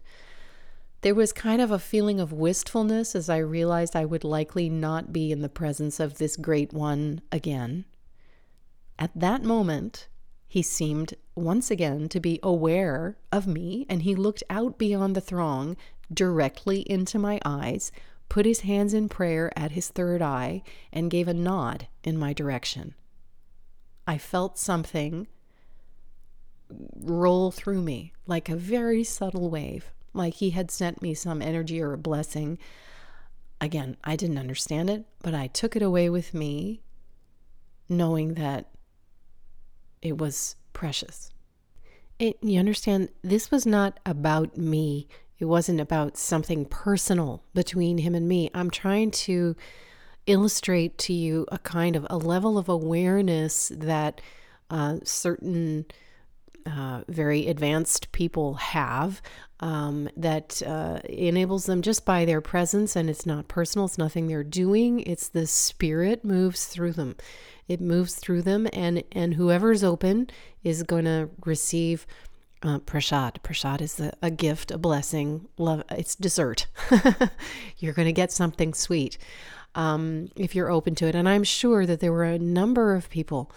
There 1.00 1.16
was 1.16 1.32
kind 1.32 1.60
of 1.60 1.72
a 1.72 1.80
feeling 1.80 2.20
of 2.20 2.32
wistfulness 2.32 3.16
as 3.16 3.28
I 3.28 3.38
realized 3.38 3.96
I 3.96 4.04
would 4.04 4.22
likely 4.22 4.70
not 4.70 5.12
be 5.12 5.32
in 5.32 5.40
the 5.40 5.48
presence 5.48 5.98
of 5.98 6.18
this 6.18 6.36
great 6.36 6.72
one 6.72 7.20
again. 7.32 7.86
At 8.98 9.10
that 9.14 9.42
moment, 9.42 10.08
he 10.46 10.62
seemed 10.62 11.14
once 11.34 11.70
again 11.70 12.08
to 12.10 12.20
be 12.20 12.38
aware 12.42 13.16
of 13.32 13.46
me, 13.46 13.86
and 13.88 14.02
he 14.02 14.14
looked 14.14 14.44
out 14.48 14.78
beyond 14.78 15.16
the 15.16 15.20
throng 15.20 15.76
directly 16.12 16.80
into 16.82 17.18
my 17.18 17.40
eyes, 17.44 17.90
put 18.28 18.46
his 18.46 18.60
hands 18.60 18.94
in 18.94 19.08
prayer 19.08 19.52
at 19.58 19.72
his 19.72 19.88
third 19.88 20.22
eye, 20.22 20.62
and 20.92 21.10
gave 21.10 21.26
a 21.26 21.34
nod 21.34 21.88
in 22.04 22.16
my 22.16 22.32
direction. 22.32 22.94
I 24.06 24.18
felt 24.18 24.58
something 24.58 25.26
roll 26.96 27.50
through 27.50 27.82
me 27.82 28.12
like 28.26 28.48
a 28.48 28.56
very 28.56 29.02
subtle 29.04 29.50
wave, 29.50 29.92
like 30.12 30.34
he 30.34 30.50
had 30.50 30.70
sent 30.70 31.02
me 31.02 31.14
some 31.14 31.42
energy 31.42 31.80
or 31.80 31.92
a 31.92 31.98
blessing. 31.98 32.58
Again, 33.60 33.96
I 34.04 34.14
didn't 34.16 34.38
understand 34.38 34.88
it, 34.88 35.04
but 35.22 35.34
I 35.34 35.48
took 35.48 35.74
it 35.74 35.82
away 35.82 36.08
with 36.08 36.32
me, 36.32 36.82
knowing 37.88 38.34
that 38.34 38.68
it 40.04 40.18
was 40.18 40.54
precious. 40.72 41.32
It, 42.18 42.38
you 42.42 42.60
understand, 42.60 43.08
this 43.22 43.50
was 43.50 43.66
not 43.66 43.98
about 44.06 44.56
me. 44.56 45.08
It 45.40 45.46
wasn't 45.46 45.80
about 45.80 46.16
something 46.16 46.64
personal 46.66 47.42
between 47.54 47.98
him 47.98 48.14
and 48.14 48.28
me. 48.28 48.50
I'm 48.54 48.70
trying 48.70 49.10
to 49.10 49.56
illustrate 50.26 50.96
to 50.98 51.12
you 51.12 51.46
a 51.50 51.58
kind 51.58 51.96
of 51.96 52.06
a 52.08 52.16
level 52.16 52.56
of 52.56 52.68
awareness 52.68 53.72
that 53.74 54.20
uh, 54.70 54.98
certain 55.02 55.86
uh, 56.66 57.02
very 57.08 57.48
advanced 57.48 58.10
people 58.12 58.54
have 58.54 59.20
um, 59.60 60.08
that 60.16 60.62
uh, 60.66 61.00
enables 61.04 61.66
them 61.66 61.82
just 61.82 62.04
by 62.04 62.24
their 62.24 62.40
presence, 62.40 62.96
and 62.96 63.10
it's 63.10 63.26
not 63.26 63.48
personal, 63.48 63.86
it's 63.86 63.98
nothing 63.98 64.26
they're 64.26 64.44
doing, 64.44 65.00
it's 65.00 65.28
the 65.28 65.46
spirit 65.46 66.24
moves 66.24 66.66
through 66.66 66.92
them. 66.92 67.16
It 67.68 67.80
moves 67.80 68.14
through 68.16 68.42
them, 68.42 68.68
and, 68.72 69.02
and 69.12 69.34
whoever's 69.34 69.82
open 69.82 70.28
is 70.62 70.82
going 70.82 71.04
to 71.06 71.30
receive 71.44 72.06
uh. 72.62 72.78
Prasad 72.78 73.82
is 73.82 74.00
a, 74.00 74.12
a, 74.22 74.30
gift, 74.30 74.70
a 74.70 74.78
blessing. 74.78 75.48
Love. 75.58 75.82
It's 75.90 76.14
dessert. 76.14 76.66
You're 77.78 77.92
going 77.92 78.06
to 78.06 78.12
get 78.12 78.32
something 78.32 78.72
sweet. 78.72 79.18
um, 79.74 80.28
if 80.36 80.54
you're 80.54 80.70
open 80.70 80.94
to 80.96 81.06
it. 81.06 81.14
And 81.14 81.28
I'm 81.28 81.44
sure 81.44 81.86
that 81.86 82.00
there 82.00 82.12
were 82.12 82.24
a 82.24 82.38
number 82.38 82.94
of 82.94 83.10
people 83.10 83.50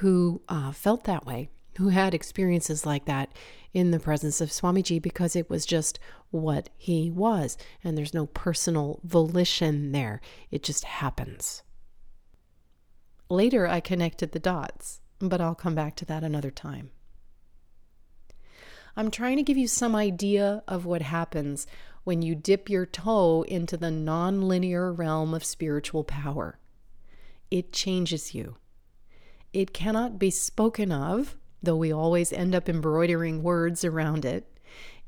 who 0.00 0.40
uh, 0.48 0.72
felt 0.72 1.04
that 1.04 1.26
way, 1.26 1.48
who 1.76 1.88
had 1.88 2.14
experiences 2.14 2.86
like 2.86 3.04
that 3.04 3.30
in 3.74 3.90
the 3.90 4.00
presence 4.00 4.40
of 4.40 4.50
Swamiji 4.50 5.00
because 5.00 5.36
it 5.36 5.50
was 5.50 5.66
just 5.66 5.98
what 6.30 6.68
he 6.76 7.10
was. 7.10 7.56
And 7.84 7.96
there's 7.96 8.14
no 8.14 8.26
personal 8.26 9.00
volition 9.04 9.92
there, 9.92 10.20
it 10.50 10.62
just 10.62 10.84
happens. 10.84 11.62
Later, 13.30 13.66
I 13.66 13.80
connected 13.80 14.32
the 14.32 14.38
dots, 14.38 15.00
but 15.18 15.40
I'll 15.40 15.54
come 15.54 15.74
back 15.74 15.96
to 15.96 16.06
that 16.06 16.24
another 16.24 16.50
time. 16.50 16.90
I'm 18.96 19.10
trying 19.10 19.36
to 19.36 19.42
give 19.42 19.58
you 19.58 19.68
some 19.68 19.94
idea 19.94 20.62
of 20.66 20.86
what 20.86 21.02
happens 21.02 21.66
when 22.04 22.22
you 22.22 22.34
dip 22.34 22.70
your 22.70 22.86
toe 22.86 23.42
into 23.42 23.76
the 23.76 23.88
nonlinear 23.88 24.96
realm 24.96 25.34
of 25.34 25.44
spiritual 25.44 26.04
power. 26.04 26.58
It 27.50 27.72
changes 27.72 28.34
you. 28.34 28.56
It 29.52 29.74
cannot 29.74 30.18
be 30.18 30.30
spoken 30.30 30.90
of, 30.90 31.36
though 31.62 31.76
we 31.76 31.92
always 31.92 32.32
end 32.32 32.54
up 32.54 32.68
embroidering 32.68 33.42
words 33.42 33.84
around 33.84 34.24
it. 34.24 34.58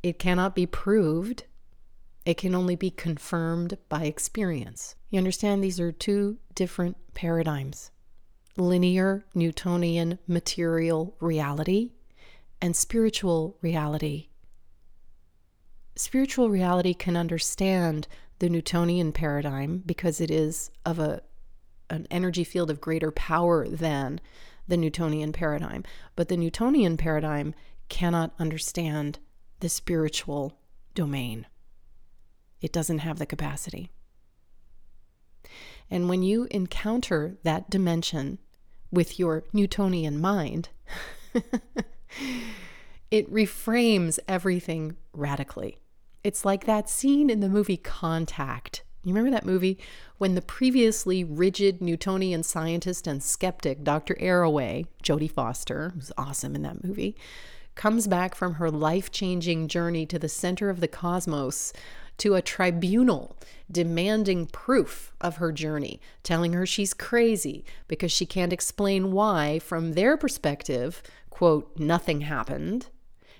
It 0.03 0.19
cannot 0.19 0.55
be 0.55 0.67
proved. 0.67 1.45
It 2.27 2.37
can 2.37 2.55
only 2.55 2.77
be 2.77 2.91
confirmed 2.91 3.79
by 3.89 4.05
experience. 4.05 4.95
You 5.09 5.19
understand? 5.19 5.65
These 5.65 5.81
are 5.81 5.91
two 5.91 6.37
different 6.55 6.97
paradigms 7.15 7.91
linear 8.61 9.25
Newtonian 9.35 10.19
material 10.27 11.17
reality 11.21 11.93
and 12.61 12.77
spiritual 12.77 13.57
reality. 13.61 14.29
Spiritual 15.97 16.51
reality 16.51 16.95
can 16.95 17.17
understand 17.17 18.07
the 18.39 18.49
Newtonian 18.49 19.13
paradigm 19.13 19.83
because 19.85 20.21
it 20.21 20.31
is 20.31 20.71
of 20.85 20.99
a 20.99 21.23
an 21.91 22.07
energy 22.09 22.45
field 22.45 22.71
of 22.71 22.81
greater 22.81 23.11
power 23.11 23.67
than 23.69 24.21
the 24.69 24.77
Newtonian 24.77 25.33
paradigm. 25.33 25.83
But 26.15 26.29
the 26.29 26.37
Newtonian 26.37 26.97
paradigm 26.97 27.53
cannot 27.89 28.33
understand 28.39 29.19
the 29.59 29.69
spiritual 29.69 30.57
domain. 30.95 31.47
It 32.61 32.73
doesn't 32.73 32.99
have 32.99 33.19
the 33.19 33.27
capacity. 33.27 33.91
And 35.91 36.09
when 36.09 36.23
you 36.23 36.47
encounter 36.51 37.37
that 37.43 37.69
dimension 37.69 38.39
with 38.91 39.19
your 39.19 39.45
Newtonian 39.53 40.21
mind, 40.21 40.69
it 43.11 43.33
reframes 43.33 44.19
everything 44.29 44.97
radically. 45.13 45.79
It's 46.23 46.45
like 46.45 46.65
that 46.65 46.91
scene 46.91 47.31
in 47.31 47.41
the 47.41 47.49
movie 47.49 47.77
Contact. 47.77 48.83
You 49.03 49.15
remember 49.15 49.31
that 49.31 49.47
movie 49.47 49.79
when 50.19 50.35
the 50.35 50.43
previously 50.43 51.25
rigid 51.25 51.81
Newtonian 51.81 52.43
scientist 52.43 53.07
and 53.07 53.23
skeptic 53.23 53.83
Dr. 53.83 54.15
Arroway, 54.17 54.87
Jodie 55.03 55.31
Foster, 55.31 55.93
who's 55.95 56.13
awesome 56.19 56.55
in 56.55 56.63
that 56.63 56.85
movie, 56.85 57.17
comes 57.75 58.07
back 58.07 58.35
from 58.35 58.55
her 58.55 58.71
life 58.71 59.11
changing 59.11 59.69
journey 59.69 60.05
to 60.05 60.19
the 60.19 60.29
center 60.29 60.69
of 60.69 60.81
the 60.81 60.89
cosmos 60.89 61.73
to 62.21 62.35
a 62.35 62.43
tribunal 62.43 63.37
demanding 63.71 64.47
proof 64.47 65.13
of 65.21 65.37
her 65.37 65.53
journey, 65.53 66.01
telling 66.23 66.53
her 66.53 66.67
she's 66.67 66.95
crazy 66.95 67.65
because 67.89 68.13
she 68.13 68.27
can't 68.27 68.53
explain 68.53 69.13
why, 69.13 69.59
from 69.59 69.93
their 69.93 70.17
perspective, 70.17 71.03
quote, 71.31 71.73
nothing 71.79 72.23
happened 72.23 72.89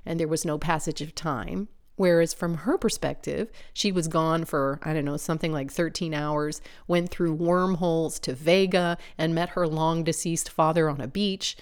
and 0.07 0.19
there 0.19 0.29
was 0.29 0.45
no 0.45 0.59
passage 0.59 1.01
of 1.01 1.15
time. 1.15 1.69
Whereas 1.97 2.33
from 2.33 2.59
her 2.59 2.79
perspective, 2.79 3.51
she 3.75 3.93
was 3.93 4.09
gone 4.09 4.47
for, 4.47 4.81
I 4.83 4.95
don't 4.95 5.05
know, 5.05 5.19
something 5.19 5.53
like 5.53 5.71
13 5.71 6.15
hours, 6.15 6.63
went 6.89 7.11
through 7.11 7.35
wormholes 7.35 8.19
to 8.21 8.33
Vega 8.33 8.97
and 9.19 9.35
met 9.35 9.51
her 9.51 9.69
long 9.69 10.03
deceased 10.03 10.49
father 10.49 10.89
on 10.89 11.03
a 11.03 11.07
beach. 11.07 11.59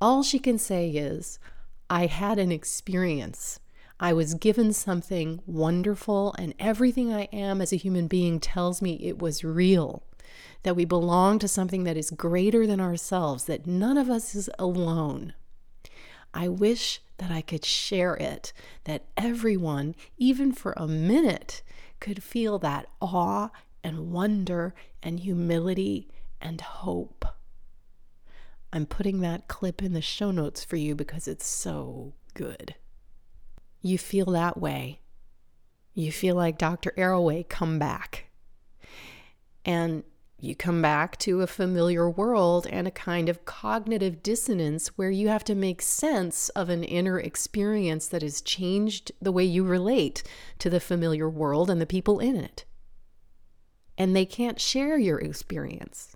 All 0.00 0.22
she 0.22 0.38
can 0.38 0.58
say 0.58 0.90
is, 0.90 1.40
I 1.90 2.06
had 2.06 2.38
an 2.38 2.52
experience 2.52 3.58
I 3.98 4.12
was 4.12 4.34
given 4.34 4.74
something 4.74 5.40
wonderful, 5.46 6.34
and 6.38 6.54
everything 6.58 7.14
I 7.14 7.28
am 7.32 7.62
as 7.62 7.72
a 7.72 7.76
human 7.76 8.08
being 8.08 8.40
tells 8.40 8.82
me 8.82 8.94
it 9.00 9.18
was 9.18 9.42
real. 9.42 10.02
That 10.64 10.76
we 10.76 10.84
belong 10.84 11.38
to 11.38 11.48
something 11.48 11.84
that 11.84 11.96
is 11.96 12.10
greater 12.10 12.66
than 12.66 12.80
ourselves, 12.80 13.44
that 13.44 13.66
none 13.66 13.96
of 13.96 14.10
us 14.10 14.34
is 14.34 14.50
alone. 14.58 15.32
I 16.34 16.48
wish 16.48 17.00
that 17.16 17.30
I 17.30 17.40
could 17.40 17.64
share 17.64 18.14
it, 18.14 18.52
that 18.84 19.06
everyone, 19.16 19.94
even 20.18 20.52
for 20.52 20.74
a 20.76 20.86
minute, 20.86 21.62
could 21.98 22.22
feel 22.22 22.58
that 22.58 22.88
awe 23.00 23.48
and 23.82 24.12
wonder 24.12 24.74
and 25.02 25.20
humility 25.20 26.08
and 26.38 26.60
hope. 26.60 27.24
I'm 28.74 28.84
putting 28.84 29.20
that 29.20 29.48
clip 29.48 29.82
in 29.82 29.94
the 29.94 30.02
show 30.02 30.30
notes 30.30 30.62
for 30.62 30.76
you 30.76 30.94
because 30.94 31.26
it's 31.26 31.46
so 31.46 32.12
good 32.34 32.74
you 33.86 33.98
feel 33.98 34.26
that 34.26 34.58
way. 34.58 35.00
You 35.94 36.12
feel 36.12 36.36
like 36.36 36.58
Dr. 36.58 36.92
Arroway 36.96 37.48
come 37.48 37.78
back. 37.78 38.26
And 39.64 40.04
you 40.38 40.54
come 40.54 40.82
back 40.82 41.18
to 41.20 41.40
a 41.40 41.46
familiar 41.46 42.10
world 42.10 42.66
and 42.66 42.86
a 42.86 42.90
kind 42.90 43.28
of 43.28 43.46
cognitive 43.46 44.22
dissonance 44.22 44.88
where 44.98 45.10
you 45.10 45.28
have 45.28 45.44
to 45.44 45.54
make 45.54 45.80
sense 45.80 46.50
of 46.50 46.68
an 46.68 46.84
inner 46.84 47.18
experience 47.18 48.06
that 48.08 48.20
has 48.20 48.42
changed 48.42 49.12
the 49.20 49.32
way 49.32 49.44
you 49.44 49.64
relate 49.64 50.22
to 50.58 50.68
the 50.68 50.80
familiar 50.80 51.28
world 51.28 51.70
and 51.70 51.80
the 51.80 51.86
people 51.86 52.20
in 52.20 52.36
it. 52.36 52.66
And 53.96 54.14
they 54.14 54.26
can't 54.26 54.60
share 54.60 54.98
your 54.98 55.18
experience. 55.18 56.14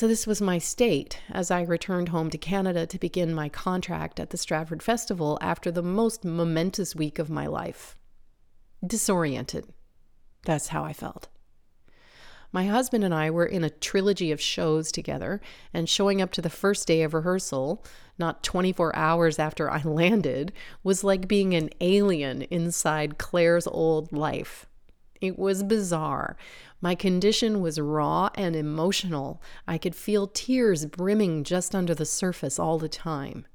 So, 0.00 0.08
this 0.08 0.26
was 0.26 0.40
my 0.40 0.56
state 0.56 1.20
as 1.28 1.50
I 1.50 1.60
returned 1.60 2.08
home 2.08 2.30
to 2.30 2.38
Canada 2.38 2.86
to 2.86 2.98
begin 2.98 3.34
my 3.34 3.50
contract 3.50 4.18
at 4.18 4.30
the 4.30 4.38
Stratford 4.38 4.82
Festival 4.82 5.36
after 5.42 5.70
the 5.70 5.82
most 5.82 6.24
momentous 6.24 6.96
week 6.96 7.18
of 7.18 7.28
my 7.28 7.46
life. 7.46 7.98
Disoriented. 8.82 9.66
That's 10.46 10.68
how 10.68 10.84
I 10.84 10.94
felt. 10.94 11.28
My 12.50 12.64
husband 12.64 13.04
and 13.04 13.12
I 13.12 13.30
were 13.30 13.44
in 13.44 13.62
a 13.62 13.68
trilogy 13.68 14.32
of 14.32 14.40
shows 14.40 14.90
together, 14.90 15.38
and 15.74 15.86
showing 15.86 16.22
up 16.22 16.32
to 16.32 16.40
the 16.40 16.48
first 16.48 16.86
day 16.86 17.02
of 17.02 17.12
rehearsal, 17.12 17.84
not 18.16 18.42
24 18.42 18.96
hours 18.96 19.38
after 19.38 19.70
I 19.70 19.82
landed, 19.84 20.54
was 20.82 21.04
like 21.04 21.28
being 21.28 21.52
an 21.52 21.68
alien 21.82 22.40
inside 22.44 23.18
Claire's 23.18 23.66
old 23.66 24.12
life. 24.12 24.66
It 25.20 25.38
was 25.38 25.62
bizarre. 25.62 26.36
My 26.80 26.94
condition 26.94 27.60
was 27.60 27.78
raw 27.78 28.30
and 28.34 28.56
emotional. 28.56 29.42
I 29.68 29.76
could 29.76 29.94
feel 29.94 30.26
tears 30.26 30.86
brimming 30.86 31.44
just 31.44 31.74
under 31.74 31.94
the 31.94 32.06
surface 32.06 32.58
all 32.58 32.78
the 32.78 32.88
time. 32.88 33.46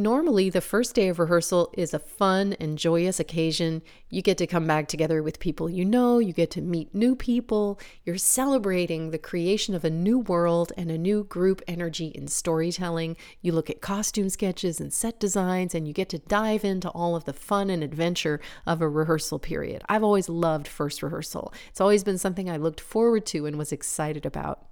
Normally, 0.00 0.48
the 0.48 0.60
first 0.60 0.94
day 0.94 1.08
of 1.08 1.18
rehearsal 1.18 1.74
is 1.76 1.92
a 1.92 1.98
fun 1.98 2.54
and 2.60 2.78
joyous 2.78 3.18
occasion. 3.18 3.82
You 4.10 4.22
get 4.22 4.38
to 4.38 4.46
come 4.46 4.64
back 4.64 4.86
together 4.86 5.24
with 5.24 5.40
people 5.40 5.68
you 5.68 5.84
know, 5.84 6.20
you 6.20 6.32
get 6.32 6.52
to 6.52 6.60
meet 6.60 6.94
new 6.94 7.16
people, 7.16 7.80
you're 8.04 8.16
celebrating 8.16 9.10
the 9.10 9.18
creation 9.18 9.74
of 9.74 9.84
a 9.84 9.90
new 9.90 10.20
world 10.20 10.72
and 10.76 10.92
a 10.92 10.96
new 10.96 11.24
group 11.24 11.62
energy 11.66 12.12
in 12.14 12.28
storytelling. 12.28 13.16
You 13.42 13.50
look 13.50 13.68
at 13.70 13.80
costume 13.80 14.28
sketches 14.28 14.78
and 14.78 14.92
set 14.92 15.18
designs, 15.18 15.74
and 15.74 15.88
you 15.88 15.92
get 15.92 16.10
to 16.10 16.20
dive 16.20 16.64
into 16.64 16.90
all 16.90 17.16
of 17.16 17.24
the 17.24 17.32
fun 17.32 17.68
and 17.68 17.82
adventure 17.82 18.38
of 18.66 18.80
a 18.80 18.88
rehearsal 18.88 19.40
period. 19.40 19.82
I've 19.88 20.04
always 20.04 20.28
loved 20.28 20.68
first 20.68 21.02
rehearsal, 21.02 21.52
it's 21.70 21.80
always 21.80 22.04
been 22.04 22.18
something 22.18 22.48
I 22.48 22.56
looked 22.56 22.80
forward 22.80 23.26
to 23.26 23.46
and 23.46 23.58
was 23.58 23.72
excited 23.72 24.24
about. 24.24 24.67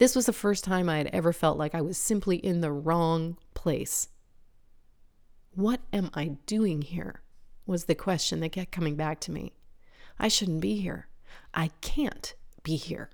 This 0.00 0.16
was 0.16 0.24
the 0.24 0.32
first 0.32 0.64
time 0.64 0.88
I 0.88 0.96
had 0.96 1.08
ever 1.08 1.30
felt 1.30 1.58
like 1.58 1.74
I 1.74 1.82
was 1.82 1.98
simply 1.98 2.36
in 2.36 2.62
the 2.62 2.72
wrong 2.72 3.36
place. 3.52 4.08
What 5.54 5.80
am 5.92 6.08
I 6.14 6.38
doing 6.46 6.80
here? 6.80 7.20
was 7.66 7.84
the 7.84 7.94
question 7.94 8.40
that 8.40 8.52
kept 8.52 8.72
coming 8.72 8.96
back 8.96 9.20
to 9.20 9.30
me. 9.30 9.52
I 10.18 10.28
shouldn't 10.28 10.62
be 10.62 10.80
here. 10.80 11.08
I 11.52 11.68
can't 11.82 12.34
be 12.62 12.76
here. 12.76 13.10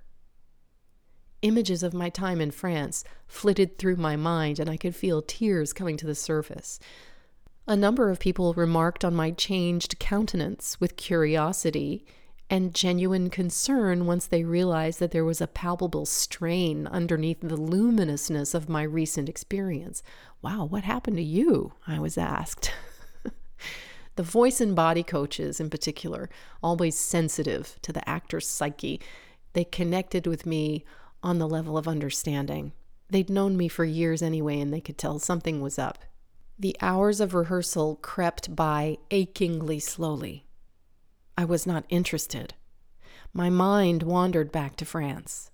Images 1.41 1.83
of 1.83 1.93
my 1.93 2.07
time 2.07 2.39
in 2.39 2.51
France 2.51 3.03
flitted 3.27 3.77
through 3.77 3.97
my 3.97 4.15
mind, 4.15 4.57
and 4.57 4.69
I 4.69 4.77
could 4.77 4.95
feel 4.95 5.21
tears 5.21 5.73
coming 5.73 5.97
to 5.97 6.07
the 6.07 6.15
surface. 6.15 6.79
A 7.67 7.75
number 7.75 8.09
of 8.09 8.21
people 8.21 8.53
remarked 8.53 9.03
on 9.03 9.13
my 9.13 9.31
changed 9.31 9.99
countenance 9.99 10.79
with 10.79 10.95
curiosity 10.95 12.05
and 12.49 12.73
genuine 12.73 13.29
concern 13.29 14.05
once 14.05 14.25
they 14.25 14.43
realized 14.43 14.99
that 14.99 15.11
there 15.11 15.25
was 15.25 15.41
a 15.41 15.47
palpable 15.47 16.05
strain 16.05 16.87
underneath 16.87 17.41
the 17.41 17.57
luminousness 17.57 18.53
of 18.53 18.69
my 18.69 18.83
recent 18.83 19.27
experience. 19.27 20.01
Wow, 20.41 20.65
what 20.65 20.83
happened 20.83 21.17
to 21.17 21.23
you? 21.23 21.73
I 21.85 21.99
was 21.99 22.17
asked. 22.17 22.71
the 24.15 24.23
voice 24.23 24.61
and 24.61 24.75
body 24.75 25.03
coaches, 25.03 25.59
in 25.59 25.69
particular, 25.69 26.29
always 26.63 26.97
sensitive 26.97 27.77
to 27.81 27.91
the 27.91 28.07
actor's 28.07 28.47
psyche, 28.47 29.01
they 29.53 29.65
connected 29.65 30.25
with 30.25 30.45
me 30.45 30.85
on 31.21 31.39
the 31.39 31.49
level 31.49 31.77
of 31.77 31.87
understanding. 31.87 32.71
They'd 33.09 33.29
known 33.29 33.57
me 33.57 33.67
for 33.67 33.85
years 33.85 34.21
anyway, 34.21 34.59
and 34.59 34.73
they 34.73 34.81
could 34.81 34.97
tell 34.97 35.19
something 35.19 35.61
was 35.61 35.79
up. 35.79 35.99
The 36.59 36.75
hours 36.81 37.19
of 37.19 37.33
rehearsal 37.33 37.97
crept 37.97 38.55
by 38.55 38.97
achingly 39.11 39.79
slowly. 39.79 40.46
I 41.37 41.45
was 41.45 41.67
not 41.67 41.85
interested. 41.89 42.55
My 43.31 43.51
mind 43.51 44.01
wandered 44.01 44.51
back 44.51 44.75
to 44.77 44.85
France. 44.85 45.51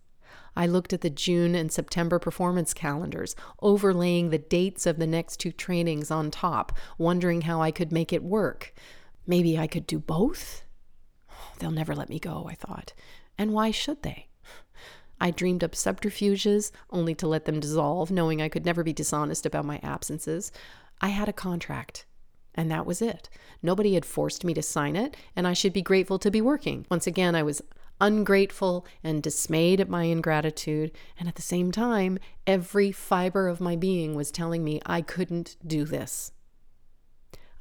I 0.56 0.66
looked 0.66 0.94
at 0.94 1.02
the 1.02 1.10
June 1.10 1.56
and 1.56 1.72
September 1.72 2.20
performance 2.20 2.74
calendars, 2.74 3.36
overlaying 3.62 4.30
the 4.30 4.38
dates 4.38 4.86
of 4.86 4.98
the 4.98 5.08
next 5.08 5.38
two 5.38 5.52
trainings 5.52 6.10
on 6.10 6.32
top, 6.32 6.78
wondering 6.98 7.42
how 7.42 7.62
I 7.62 7.72
could 7.72 7.92
make 7.92 8.14
it 8.14 8.24
work. 8.24 8.74
Maybe 9.28 9.58
I 9.58 9.68
could 9.68 9.86
do 9.86 10.00
both? 10.00 10.64
They'll 11.60 11.72
never 11.72 11.96
let 11.96 12.10
me 12.10 12.20
go, 12.20 12.48
I 12.50 12.56
thought. 12.56 12.94
And 13.38 13.52
why 13.52 13.72
should 13.72 14.04
they? 14.04 14.28
I 15.20 15.32
dreamed 15.32 15.64
up 15.64 15.76
subterfuges 15.76 16.72
only 16.92 17.16
to 17.16 17.28
let 17.28 17.46
them 17.46 17.60
dissolve, 17.60 18.12
knowing 18.12 18.42
I 18.42 18.50
could 18.50 18.66
never 18.66 18.84
be 18.84 18.94
dishonest 18.94 19.46
about 19.46 19.66
my 19.66 19.80
absences. 19.82 20.52
I 21.02 21.10
had 21.10 21.28
a 21.28 21.34
contract, 21.34 22.06
and 22.56 22.70
that 22.72 22.86
was 22.86 23.02
it. 23.02 23.30
Nobody 23.62 23.94
had 23.94 24.06
forced 24.06 24.44
me 24.44 24.54
to 24.54 24.62
sign 24.62 24.96
it, 24.96 25.16
and 25.36 25.48
I 25.48 25.54
should 25.54 25.74
be 25.74 25.82
grateful 25.82 26.20
to 26.20 26.32
be 26.32 26.42
working. 26.42 26.86
Once 26.90 27.08
again, 27.08 27.36
I 27.36 27.44
was 27.44 27.62
ungrateful 28.00 28.86
and 29.04 29.24
dismayed 29.24 29.80
at 29.80 29.90
my 29.90 30.04
ingratitude, 30.04 30.92
and 31.20 31.28
at 31.28 31.36
the 31.36 31.42
same 31.42 31.72
time, 31.72 32.20
every 32.46 32.92
fiber 32.92 33.48
of 33.48 33.62
my 33.62 33.76
being 33.76 34.16
was 34.16 34.32
telling 34.32 34.64
me 34.64 34.82
I 34.86 35.02
couldn't 35.02 35.56
do 35.66 35.86
this. 35.86 36.32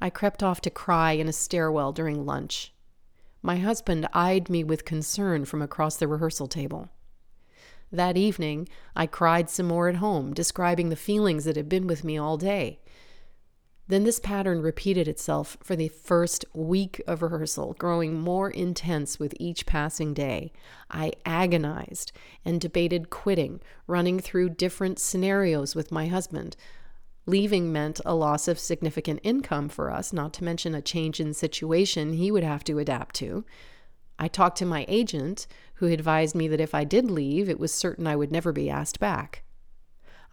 I 0.01 0.09
crept 0.09 0.43
off 0.43 0.59
to 0.61 0.69
cry 0.69 1.13
in 1.13 1.29
a 1.29 1.33
stairwell 1.33 1.93
during 1.93 2.25
lunch. 2.25 2.73
My 3.41 3.57
husband 3.57 4.07
eyed 4.13 4.49
me 4.49 4.63
with 4.63 4.85
concern 4.85 5.45
from 5.45 5.61
across 5.61 5.95
the 5.95 6.07
rehearsal 6.07 6.47
table. 6.47 6.89
That 7.91 8.17
evening, 8.17 8.67
I 8.95 9.05
cried 9.05 9.49
some 9.49 9.67
more 9.67 9.87
at 9.87 9.97
home, 9.97 10.33
describing 10.33 10.89
the 10.89 10.95
feelings 10.95 11.45
that 11.45 11.55
had 11.55 11.69
been 11.69 11.85
with 11.85 12.03
me 12.03 12.17
all 12.17 12.37
day. 12.37 12.79
Then 13.93 14.05
this 14.05 14.19
pattern 14.19 14.63
repeated 14.63 15.07
itself 15.07 15.55
for 15.61 15.75
the 15.75 15.87
first 15.87 16.45
week 16.51 16.99
of 17.05 17.21
rehearsal, 17.21 17.75
growing 17.77 18.19
more 18.19 18.49
intense 18.49 19.19
with 19.19 19.35
each 19.39 19.67
passing 19.67 20.15
day. 20.15 20.51
I 20.89 21.11
agonized 21.27 22.11
and 22.43 22.59
debated 22.59 23.11
quitting, 23.11 23.61
running 23.85 24.19
through 24.19 24.55
different 24.55 24.97
scenarios 24.97 25.75
with 25.75 25.91
my 25.91 26.07
husband. 26.07 26.55
Leaving 27.27 27.71
meant 27.71 28.01
a 28.03 28.15
loss 28.15 28.47
of 28.47 28.57
significant 28.57 29.19
income 29.21 29.69
for 29.69 29.91
us, 29.91 30.11
not 30.11 30.33
to 30.33 30.43
mention 30.43 30.73
a 30.73 30.81
change 30.81 31.19
in 31.19 31.31
situation 31.31 32.13
he 32.13 32.31
would 32.31 32.43
have 32.43 32.63
to 32.63 32.79
adapt 32.79 33.13
to. 33.17 33.45
I 34.17 34.27
talked 34.27 34.57
to 34.57 34.65
my 34.65 34.85
agent, 34.87 35.45
who 35.75 35.85
advised 35.85 36.33
me 36.33 36.47
that 36.47 36.59
if 36.59 36.73
I 36.73 36.83
did 36.83 37.11
leave, 37.11 37.47
it 37.47 37.59
was 37.59 37.71
certain 37.71 38.07
I 38.07 38.15
would 38.15 38.31
never 38.31 38.51
be 38.51 38.71
asked 38.71 38.99
back. 38.99 39.42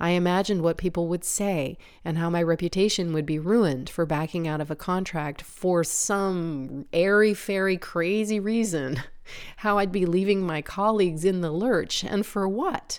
I 0.01 0.11
imagined 0.11 0.63
what 0.63 0.79
people 0.79 1.09
would 1.09 1.25
say 1.25 1.77
and 2.05 2.17
how 2.17 2.31
my 2.31 2.43
reputation 2.43 3.13
would 3.13 3.27
be 3.27 3.39
ruined 3.39 3.91
for 3.91 4.07
backing 4.07 4.49
out 4.49 4.61
of 4.63 4.71
a 4.71 4.77
contract 4.77 5.43
for 5.43 5.85
some 5.85 6.87
airy 6.93 7.35
fairy 7.35 7.77
crazy 7.77 8.41
reason. 8.41 9.03
How 9.59 9.79
I'd 9.79 9.93
be 9.93 10.07
leaving 10.07 10.43
my 10.43 10.61
colleagues 10.61 11.25
in 11.25 11.41
the 11.41 11.53
lurch, 11.53 12.03
and 12.03 12.27
for 12.27 12.49
what? 12.49 12.99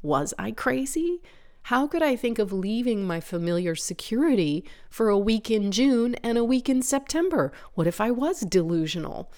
Was 0.00 0.32
I 0.38 0.52
crazy? 0.52 1.20
How 1.64 1.86
could 1.86 2.02
I 2.02 2.16
think 2.16 2.38
of 2.38 2.52
leaving 2.52 3.04
my 3.04 3.20
familiar 3.20 3.74
security 3.74 4.64
for 4.88 5.08
a 5.08 5.18
week 5.18 5.50
in 5.50 5.72
June 5.72 6.14
and 6.22 6.38
a 6.38 6.44
week 6.44 6.70
in 6.70 6.80
September? 6.80 7.52
What 7.74 7.86
if 7.86 8.00
I 8.00 8.10
was 8.10 8.40
delusional? 8.40 9.30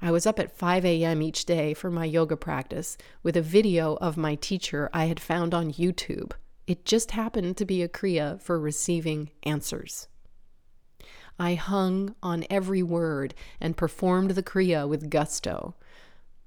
I 0.00 0.10
was 0.10 0.26
up 0.26 0.38
at 0.38 0.56
5 0.56 0.84
a.m. 0.84 1.22
each 1.22 1.46
day 1.46 1.72
for 1.72 1.90
my 1.90 2.04
yoga 2.04 2.36
practice 2.36 2.98
with 3.22 3.36
a 3.36 3.42
video 3.42 3.94
of 3.96 4.16
my 4.16 4.34
teacher 4.34 4.90
I 4.92 5.06
had 5.06 5.18
found 5.18 5.54
on 5.54 5.72
YouTube. 5.72 6.32
It 6.66 6.84
just 6.84 7.12
happened 7.12 7.56
to 7.56 7.64
be 7.64 7.82
a 7.82 7.88
Kriya 7.88 8.40
for 8.40 8.60
receiving 8.60 9.30
answers. 9.44 10.08
I 11.38 11.54
hung 11.54 12.14
on 12.22 12.44
every 12.50 12.82
word 12.82 13.34
and 13.60 13.76
performed 13.76 14.32
the 14.32 14.42
Kriya 14.42 14.88
with 14.88 15.10
gusto. 15.10 15.74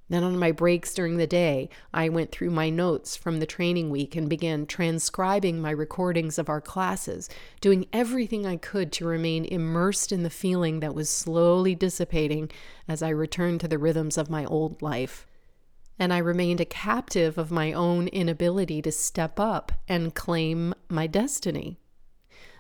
Then, 0.09 0.23
on 0.23 0.39
my 0.39 0.51
breaks 0.51 0.93
during 0.93 1.17
the 1.17 1.27
day, 1.27 1.69
I 1.93 2.09
went 2.09 2.31
through 2.31 2.49
my 2.49 2.71
notes 2.71 3.15
from 3.15 3.39
the 3.39 3.45
training 3.45 3.91
week 3.91 4.15
and 4.15 4.27
began 4.27 4.65
transcribing 4.65 5.61
my 5.61 5.69
recordings 5.69 6.39
of 6.39 6.49
our 6.49 6.59
classes, 6.61 7.29
doing 7.61 7.85
everything 7.93 8.45
I 8.45 8.57
could 8.57 8.91
to 8.93 9.05
remain 9.05 9.45
immersed 9.45 10.11
in 10.11 10.23
the 10.23 10.31
feeling 10.31 10.79
that 10.79 10.95
was 10.95 11.11
slowly 11.11 11.75
dissipating 11.75 12.49
as 12.87 13.03
I 13.03 13.09
returned 13.09 13.61
to 13.61 13.67
the 13.67 13.77
rhythms 13.77 14.17
of 14.17 14.31
my 14.31 14.45
old 14.45 14.81
life. 14.81 15.27
And 15.99 16.11
I 16.11 16.17
remained 16.17 16.61
a 16.61 16.65
captive 16.65 17.37
of 17.37 17.51
my 17.51 17.71
own 17.71 18.07
inability 18.07 18.81
to 18.81 18.91
step 18.91 19.39
up 19.39 19.71
and 19.87 20.15
claim 20.15 20.73
my 20.89 21.05
destiny. 21.05 21.77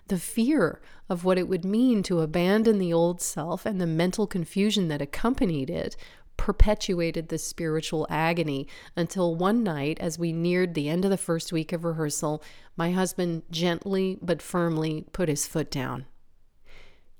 The 0.07 0.19
fear 0.19 0.81
of 1.07 1.23
what 1.23 1.37
it 1.37 1.47
would 1.47 1.63
mean 1.63 2.03
to 2.03 2.21
abandon 2.21 2.79
the 2.79 2.91
old 2.91 3.21
self 3.21 3.65
and 3.65 3.79
the 3.79 3.87
mental 3.87 4.27
confusion 4.27 4.87
that 4.87 5.01
accompanied 5.01 5.69
it 5.69 5.95
perpetuated 6.39 7.27
this 7.27 7.43
spiritual 7.43 8.07
agony 8.09 8.65
until 8.95 9.35
one 9.35 9.61
night, 9.61 9.99
as 9.99 10.17
we 10.17 10.31
neared 10.31 10.73
the 10.73 10.87
end 10.87 11.03
of 11.03 11.11
the 11.11 11.17
first 11.17 11.51
week 11.51 11.73
of 11.73 11.83
rehearsal, 11.83 12.41
my 12.77 12.91
husband 12.91 13.43
gently 13.51 14.17
but 14.21 14.41
firmly 14.41 15.05
put 15.11 15.27
his 15.27 15.45
foot 15.45 15.69
down. 15.69 16.05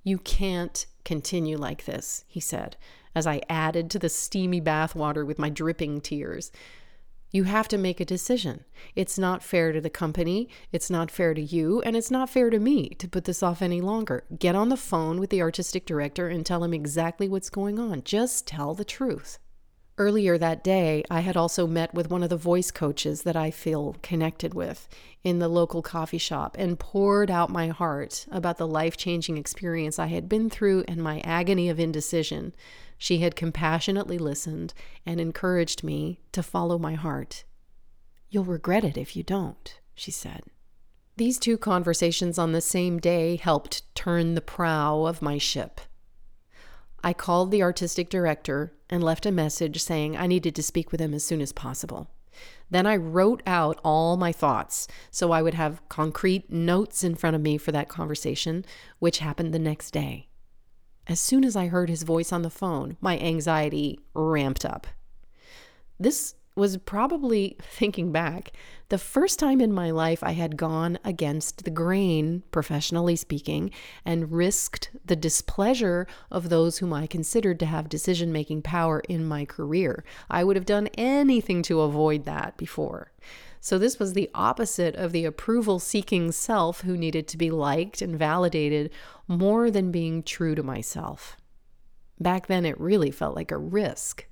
You 0.06 0.20
can't 0.20 0.86
continue 1.04 1.58
like 1.58 1.84
this, 1.84 2.24
he 2.30 2.40
said, 2.40 2.78
as 3.14 3.28
I 3.28 3.42
added 3.50 3.92
to 3.92 4.00
the 4.00 4.08
steamy 4.08 4.62
bathwater 4.62 5.28
with 5.28 5.38
my 5.38 5.50
dripping 5.50 6.00
tears. 6.00 6.50
You 7.32 7.44
have 7.44 7.68
to 7.68 7.78
make 7.78 8.00
a 8.00 8.06
decision. 8.06 8.66
It's 8.96 9.20
not 9.20 9.44
fair 9.44 9.72
to 9.72 9.80
the 9.80 9.90
company, 9.90 10.50
it's 10.72 10.90
not 10.90 11.12
fair 11.12 11.34
to 11.36 11.42
you, 11.42 11.82
and 11.82 11.96
it's 11.96 12.10
not 12.10 12.30
fair 12.30 12.50
to 12.50 12.60
me 12.60 12.90
to 12.90 13.08
put 13.08 13.26
this 13.26 13.44
off 13.44 13.62
any 13.62 13.82
longer. 13.82 14.24
Get 14.38 14.56
on 14.56 14.70
the 14.70 14.78
phone 14.78 15.20
with 15.20 15.30
the 15.30 15.42
artistic 15.42 15.86
director 15.86 16.28
and 16.28 16.46
tell 16.46 16.64
him 16.64 16.74
exactly 16.74 17.30
what's 17.30 17.52
going 17.52 17.78
on. 17.78 18.04
Just 18.04 18.48
tell 18.48 18.74
the 18.74 18.86
truth. 18.86 19.38
Earlier 20.00 20.38
that 20.38 20.64
day, 20.64 21.04
I 21.12 21.20
had 21.20 21.36
also 21.36 21.68
met 21.68 21.94
with 21.94 22.10
one 22.10 22.24
of 22.24 22.30
the 22.30 22.38
voice 22.38 22.72
coaches 22.72 23.24
that 23.24 23.36
I 23.36 23.52
feel 23.52 23.98
connected 24.02 24.54
with 24.54 24.88
in 25.26 25.40
the 25.40 25.50
local 25.50 25.82
coffee 25.82 26.18
shop 26.18 26.56
and 26.58 26.80
poured 26.80 27.30
out 27.30 27.50
my 27.50 27.68
heart 27.68 28.26
about 28.32 28.58
the 28.58 28.66
life 28.66 28.96
changing 28.96 29.38
experience 29.38 30.00
I 30.00 30.08
had 30.08 30.30
been 30.30 30.50
through 30.50 30.86
and 30.88 31.04
my 31.04 31.20
agony 31.20 31.68
of 31.68 31.82
indecision. 31.82 32.56
She 32.98 33.18
had 33.18 33.36
compassionately 33.36 34.18
listened 34.18 34.74
and 35.06 35.20
encouraged 35.20 35.84
me 35.84 36.22
to 36.32 36.42
follow 36.42 36.80
my 36.80 36.94
heart. 36.94 37.44
You'll 38.30 38.46
regret 38.46 38.86
it 38.86 38.98
if 38.98 39.18
you 39.18 39.24
don't, 39.24 39.82
she 39.96 40.12
said. 40.12 40.44
These 41.18 41.40
two 41.40 41.58
conversations 41.58 42.40
on 42.40 42.54
the 42.54 42.62
same 42.62 43.00
day 43.00 43.36
helped 43.36 43.94
turn 43.96 44.36
the 44.36 44.40
prow 44.40 45.04
of 45.04 45.22
my 45.22 45.38
ship. 45.38 45.82
I 47.04 47.14
called 47.14 47.52
the 47.52 47.64
artistic 47.64 48.10
director 48.10 48.74
and 48.90 49.04
left 49.04 49.26
a 49.26 49.32
message 49.32 49.82
saying 49.82 50.18
I 50.18 50.28
needed 50.28 50.56
to 50.56 50.64
speak 50.64 50.92
with 50.92 51.00
him 51.00 51.14
as 51.14 51.24
soon 51.24 51.42
as 51.42 51.52
possible. 51.52 52.10
Then 52.70 52.86
I 52.86 52.96
wrote 52.96 53.42
out 53.48 53.80
all 53.84 54.16
my 54.18 54.32
thoughts 54.32 54.88
so 55.12 55.32
I 55.32 55.42
would 55.42 55.56
have 55.56 55.88
concrete 55.90 56.52
notes 56.52 57.04
in 57.04 57.16
front 57.16 57.36
of 57.36 57.42
me 57.42 57.58
for 57.58 57.72
that 57.72 57.90
conversation, 57.90 58.66
which 59.00 59.20
happened 59.20 59.54
the 59.54 59.60
next 59.60 59.92
day. 59.92 60.28
As 61.08 61.20
soon 61.20 61.44
as 61.44 61.56
I 61.56 61.68
heard 61.68 61.90
his 61.90 62.04
voice 62.04 62.32
on 62.32 62.44
the 62.44 62.50
phone, 62.50 62.98
my 63.02 63.18
anxiety 63.18 64.00
ramped 64.14 64.64
up. 64.64 64.86
This 66.00 66.36
was 66.60 66.78
probably, 66.78 67.58
thinking 67.62 68.12
back, 68.12 68.52
the 68.90 68.98
first 68.98 69.40
time 69.40 69.62
in 69.62 69.72
my 69.72 69.92
life 69.92 70.24
I 70.24 70.32
had 70.32 70.58
gone 70.58 70.98
against 71.04 71.64
the 71.64 71.72
grain, 71.72 72.44
professionally 72.52 73.16
speaking, 73.16 73.72
and 74.04 74.32
risked 74.32 74.90
the 75.06 75.16
displeasure 75.16 76.08
of 76.32 76.50
those 76.50 76.80
whom 76.80 76.94
I 76.94 77.08
considered 77.08 77.60
to 77.60 77.66
have 77.68 77.88
decision 77.88 78.32
making 78.32 78.64
power 78.64 79.02
in 79.08 79.26
my 79.26 79.46
career. 79.46 80.04
I 80.30 80.44
would 80.44 80.56
have 80.56 80.66
done 80.66 80.88
anything 80.96 81.62
to 81.64 81.82
avoid 81.82 82.26
that 82.26 82.58
before. 82.58 83.12
So, 83.62 83.78
this 83.78 84.00
was 84.00 84.14
the 84.14 84.30
opposite 84.34 84.96
of 84.96 85.12
the 85.12 85.26
approval 85.26 85.80
seeking 85.80 86.32
self 86.32 86.82
who 86.82 86.96
needed 86.96 87.28
to 87.28 87.38
be 87.38 87.52
liked 87.52 88.02
and 88.02 88.18
validated 88.18 88.90
more 89.28 89.70
than 89.70 89.92
being 89.92 90.24
true 90.24 90.56
to 90.56 90.64
myself. 90.64 91.36
Back 92.20 92.48
then, 92.48 92.66
it 92.66 92.80
really 92.80 93.12
felt 93.12 93.36
like 93.36 93.52
a 93.52 93.58
risk. 93.58 94.26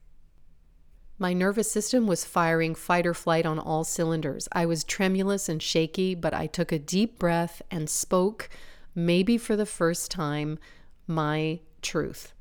My 1.19 1.33
nervous 1.33 1.71
system 1.71 2.05
was 2.05 2.25
firing 2.25 2.75
fight 2.75 3.07
or 3.07 3.15
flight 3.15 3.47
on 3.47 3.57
all 3.57 3.83
cylinders. 3.83 4.47
I 4.51 4.67
was 4.67 4.83
tremulous 4.83 5.49
and 5.49 5.61
shaky, 5.61 6.13
but 6.13 6.33
I 6.33 6.45
took 6.45 6.71
a 6.71 6.77
deep 6.77 7.17
breath 7.17 7.59
and 7.71 7.89
spoke, 7.89 8.49
maybe 8.93 9.39
for 9.39 9.55
the 9.55 9.65
first 9.65 10.11
time, 10.11 10.59
my 11.07 11.61
truth. 11.81 12.33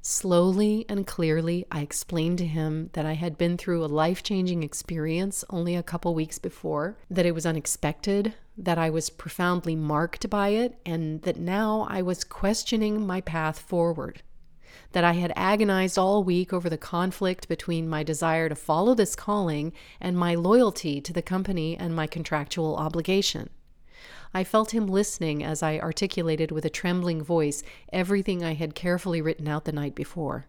Slowly 0.00 0.86
and 0.88 1.06
clearly, 1.06 1.66
I 1.70 1.82
explained 1.82 2.38
to 2.38 2.46
him 2.46 2.88
that 2.94 3.04
I 3.04 3.14
had 3.14 3.36
been 3.36 3.58
through 3.58 3.84
a 3.84 3.86
life 3.86 4.22
changing 4.22 4.62
experience 4.62 5.44
only 5.50 5.74
a 5.74 5.82
couple 5.82 6.14
weeks 6.14 6.38
before, 6.38 6.96
that 7.10 7.26
it 7.26 7.34
was 7.34 7.44
unexpected, 7.44 8.32
that 8.56 8.78
I 8.78 8.88
was 8.88 9.10
profoundly 9.10 9.76
marked 9.76 10.30
by 10.30 10.50
it, 10.50 10.78
and 10.86 11.20
that 11.22 11.38
now 11.38 11.86
I 11.90 12.00
was 12.00 12.24
questioning 12.24 13.06
my 13.06 13.20
path 13.20 13.58
forward 13.58 14.22
that 14.96 15.04
I 15.04 15.12
had 15.12 15.30
agonized 15.36 15.98
all 15.98 16.24
week 16.24 16.54
over 16.54 16.70
the 16.70 16.78
conflict 16.78 17.48
between 17.48 17.86
my 17.86 18.02
desire 18.02 18.48
to 18.48 18.54
follow 18.54 18.94
this 18.94 19.14
calling 19.14 19.74
and 20.00 20.16
my 20.16 20.34
loyalty 20.34 21.02
to 21.02 21.12
the 21.12 21.20
company 21.20 21.76
and 21.76 21.94
my 21.94 22.06
contractual 22.06 22.74
obligation. 22.76 23.50
I 24.32 24.42
felt 24.42 24.72
him 24.72 24.86
listening 24.86 25.44
as 25.44 25.62
I 25.62 25.78
articulated 25.78 26.50
with 26.50 26.64
a 26.64 26.70
trembling 26.70 27.22
voice 27.22 27.62
everything 27.92 28.42
I 28.42 28.54
had 28.54 28.74
carefully 28.74 29.20
written 29.20 29.46
out 29.46 29.66
the 29.66 29.70
night 29.72 29.94
before. 29.94 30.46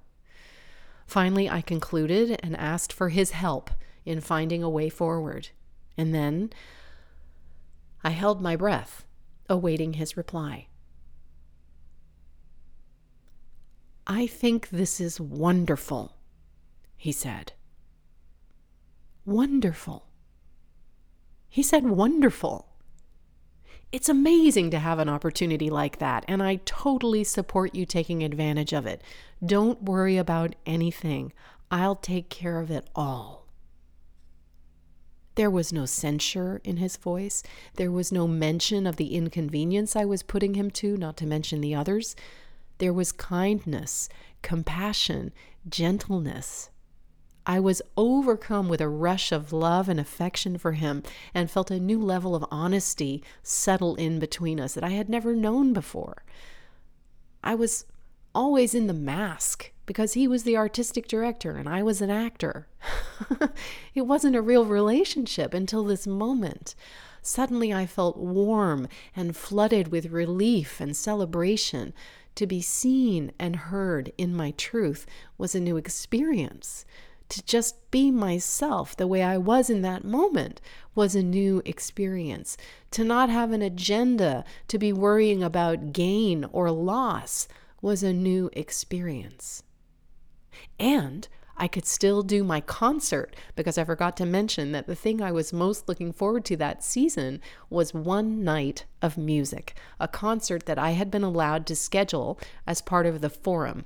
Finally, 1.06 1.50
I 1.50 1.60
concluded 1.60 2.40
and 2.42 2.56
asked 2.56 2.94
for 2.94 3.10
his 3.10 3.32
help 3.32 3.70
in 4.06 4.22
finding 4.22 4.64
a 4.64 4.70
way 4.70 4.88
forward. 4.88 5.50
And 5.98 6.16
then 6.16 6.52
I 8.02 8.12
held 8.12 8.40
my 8.42 8.56
breath, 8.56 9.04
awaiting 9.50 9.96
his 9.96 10.16
reply. 10.16 10.68
I 14.08 14.26
think 14.26 14.70
this 14.70 15.02
is 15.02 15.20
wonderful, 15.20 16.16
he 16.96 17.12
said. 17.12 17.52
Wonderful. 19.26 20.08
He 21.50 21.62
said 21.62 21.86
wonderful. 21.86 22.70
It's 23.92 24.08
amazing 24.08 24.72
to 24.72 24.80
have 24.80 25.00
an 25.00 25.10
opportunity 25.10 25.70
like 25.70 26.00
that, 26.00 26.24
and 26.28 26.42
I 26.42 26.62
totally 26.64 27.26
support 27.26 27.76
you 27.76 27.86
taking 27.86 28.24
advantage 28.24 28.72
of 28.72 28.86
it. 28.86 29.02
Don't 29.46 29.84
worry 29.84 30.16
about 30.16 30.56
anything. 30.66 31.34
I'll 31.70 31.96
take 31.96 32.30
care 32.30 32.62
of 32.62 32.72
it 32.72 32.90
all. 32.96 33.48
There 35.36 35.52
was 35.52 35.74
no 35.74 35.86
censure 35.86 36.62
in 36.64 36.78
his 36.78 36.96
voice. 36.98 37.44
There 37.76 37.92
was 37.92 38.12
no 38.12 38.26
mention 38.28 38.88
of 38.88 38.96
the 38.96 39.14
inconvenience 39.14 39.96
I 39.96 40.06
was 40.06 40.24
putting 40.24 40.54
him 40.54 40.72
to, 40.72 40.96
not 40.96 41.18
to 41.18 41.28
mention 41.28 41.62
the 41.62 41.76
others. 41.76 42.16
There 42.78 42.94
was 42.94 43.12
kindness, 43.12 44.10
compassion, 44.42 45.34
gentleness. 45.68 46.70
I 47.46 47.60
was 47.62 47.82
overcome 47.96 48.68
with 48.68 48.82
a 48.82 48.90
rush 48.90 49.32
of 49.32 49.54
love 49.54 49.88
and 49.88 50.00
affection 50.00 50.58
for 50.58 50.74
him 50.74 51.02
and 51.34 51.50
felt 51.50 51.72
a 51.72 51.80
new 51.80 52.02
level 52.02 52.36
of 52.36 52.46
honesty 52.52 53.24
settle 53.42 53.96
in 53.96 54.20
between 54.20 54.60
us 54.60 54.74
that 54.74 54.84
I 54.84 54.90
had 54.90 55.08
never 55.08 55.34
known 55.34 55.72
before. 55.72 56.24
I 57.44 57.56
was 57.56 57.86
always 58.36 58.76
in 58.76 58.88
the 58.88 58.94
mask 58.94 59.72
because 59.86 60.14
he 60.14 60.28
was 60.28 60.44
the 60.44 60.58
artistic 60.58 61.08
director 61.08 61.56
and 61.56 61.70
I 61.70 61.82
was 61.82 62.02
an 62.02 62.10
actor. 62.10 62.68
it 63.96 64.02
wasn't 64.02 64.36
a 64.36 64.42
real 64.42 64.66
relationship 64.66 65.54
until 65.54 65.86
this 65.86 66.06
moment. 66.06 66.76
Suddenly 67.22 67.74
I 67.74 67.86
felt 67.86 68.18
warm 68.18 68.90
and 69.16 69.36
flooded 69.36 69.88
with 69.88 70.12
relief 70.12 70.82
and 70.82 70.96
celebration. 70.96 71.94
To 72.38 72.46
be 72.46 72.62
seen 72.62 73.32
and 73.40 73.56
heard 73.56 74.14
in 74.16 74.36
my 74.36 74.52
truth 74.52 75.08
was 75.40 75.56
a 75.56 75.60
new 75.60 75.76
experience. 75.76 76.86
To 77.30 77.44
just 77.44 77.90
be 77.90 78.12
myself 78.12 78.96
the 78.96 79.08
way 79.08 79.24
I 79.24 79.40
was 79.40 79.72
in 79.72 79.82
that 79.82 80.04
moment 80.04 80.62
was 80.94 81.16
a 81.16 81.24
new 81.24 81.64
experience. 81.66 82.56
To 82.92 83.04
not 83.04 83.32
have 83.32 83.54
an 83.54 83.64
agenda, 83.64 84.46
to 84.68 84.78
be 84.78 84.94
worrying 84.94 85.42
about 85.42 85.94
gain 85.94 86.46
or 86.52 86.70
loss 86.70 87.48
was 87.82 88.04
a 88.04 88.14
new 88.14 88.52
experience. 88.54 89.64
And 90.80 91.28
I 91.58 91.68
could 91.68 91.86
still 91.86 92.22
do 92.22 92.44
my 92.44 92.62
concert 92.62 93.36
because 93.56 93.78
I 93.78 93.84
forgot 93.84 94.16
to 94.18 94.26
mention 94.26 94.72
that 94.72 94.88
the 94.88 94.96
thing 94.96 95.22
I 95.22 95.32
was 95.32 95.52
most 95.52 95.90
looking 95.90 96.14
forward 96.14 96.46
to 96.46 96.58
that 96.58 96.84
season 96.84 97.42
was 97.70 97.94
one 97.94 98.44
night 98.44 98.86
of 99.02 99.18
music, 99.18 99.76
a 100.00 100.08
concert 100.08 100.68
that 100.68 100.78
I 100.78 100.92
had 100.92 101.10
been 101.10 101.24
allowed 101.24 101.66
to 101.68 101.76
schedule 101.76 102.40
as 102.68 102.82
part 102.82 103.06
of 103.06 103.22
the 103.22 103.30
forum 103.30 103.86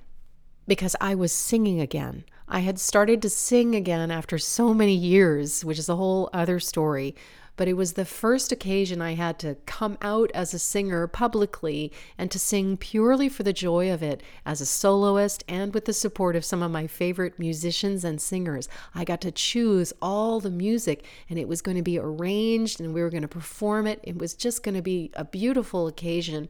because 0.68 0.96
I 1.02 1.16
was 1.16 1.32
singing 1.32 1.80
again. 1.80 2.26
I 2.48 2.60
had 2.60 2.80
started 2.80 3.22
to 3.22 3.30
sing 3.30 3.76
again 3.76 4.12
after 4.12 4.38
so 4.38 4.74
many 4.74 4.94
years, 4.94 5.64
which 5.64 5.80
is 5.80 5.90
a 5.90 5.96
whole 5.96 6.30
other 6.34 6.60
story 6.60 7.16
but 7.62 7.68
it 7.68 7.78
was 7.78 7.94
the 7.94 8.06
first 8.06 8.52
occasion 8.52 9.04
I 9.04 9.14
had 9.14 9.38
to 9.38 9.54
come 9.68 9.96
out 10.02 10.32
as 10.34 10.52
a 10.52 10.58
singer 10.58 11.06
publicly 11.06 11.92
and 12.18 12.32
to 12.32 12.40
sing 12.40 12.76
purely 12.76 13.30
for 13.30 13.44
the 13.44 13.54
joy 13.54 13.92
of 13.94 14.02
it 14.02 14.24
as 14.48 14.62
a 14.62 14.66
soloist 14.66 15.44
and 15.48 15.72
with 15.72 15.86
the 15.86 15.94
support 15.94 16.36
of 16.36 16.44
some 16.44 16.64
of 16.64 16.72
my 16.72 16.88
favorite 16.88 17.38
musicians 17.38 18.04
and 18.04 18.20
singers. 18.20 18.68
I 18.96 19.04
got 19.04 19.22
to 19.22 19.32
choose 19.32 19.94
all 20.02 20.40
the 20.40 20.50
music 20.50 21.06
and 21.30 21.38
it 21.38 21.48
was 21.48 21.62
going 21.62 21.78
to 21.78 21.84
be 21.84 22.00
arranged 22.00 22.82
and 22.82 22.96
we 22.96 23.02
were 23.04 23.12
going 23.12 23.22
to 23.22 23.28
perform 23.28 23.86
it. 23.86 24.00
It 24.02 24.18
was 24.18 24.34
just 24.34 24.64
going 24.64 24.74
to 24.74 24.82
be 24.82 25.12
a 25.14 25.24
beautiful 25.24 25.86
occasion. 25.86 26.48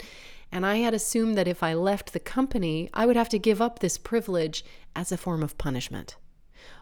And 0.49 0.65
I 0.65 0.77
had 0.77 0.93
assumed 0.93 1.37
that 1.37 1.45
if 1.45 1.61
I 1.61 1.73
left 1.73 2.13
the 2.13 2.21
company, 2.21 2.89
I 2.93 3.05
would 3.05 3.17
have 3.17 3.27
to 3.27 3.37
give 3.37 3.61
up 3.61 3.79
this 3.79 3.97
privilege 3.97 4.63
as 4.95 5.11
a 5.11 5.17
form 5.17 5.43
of 5.43 5.57
punishment. 5.57 6.15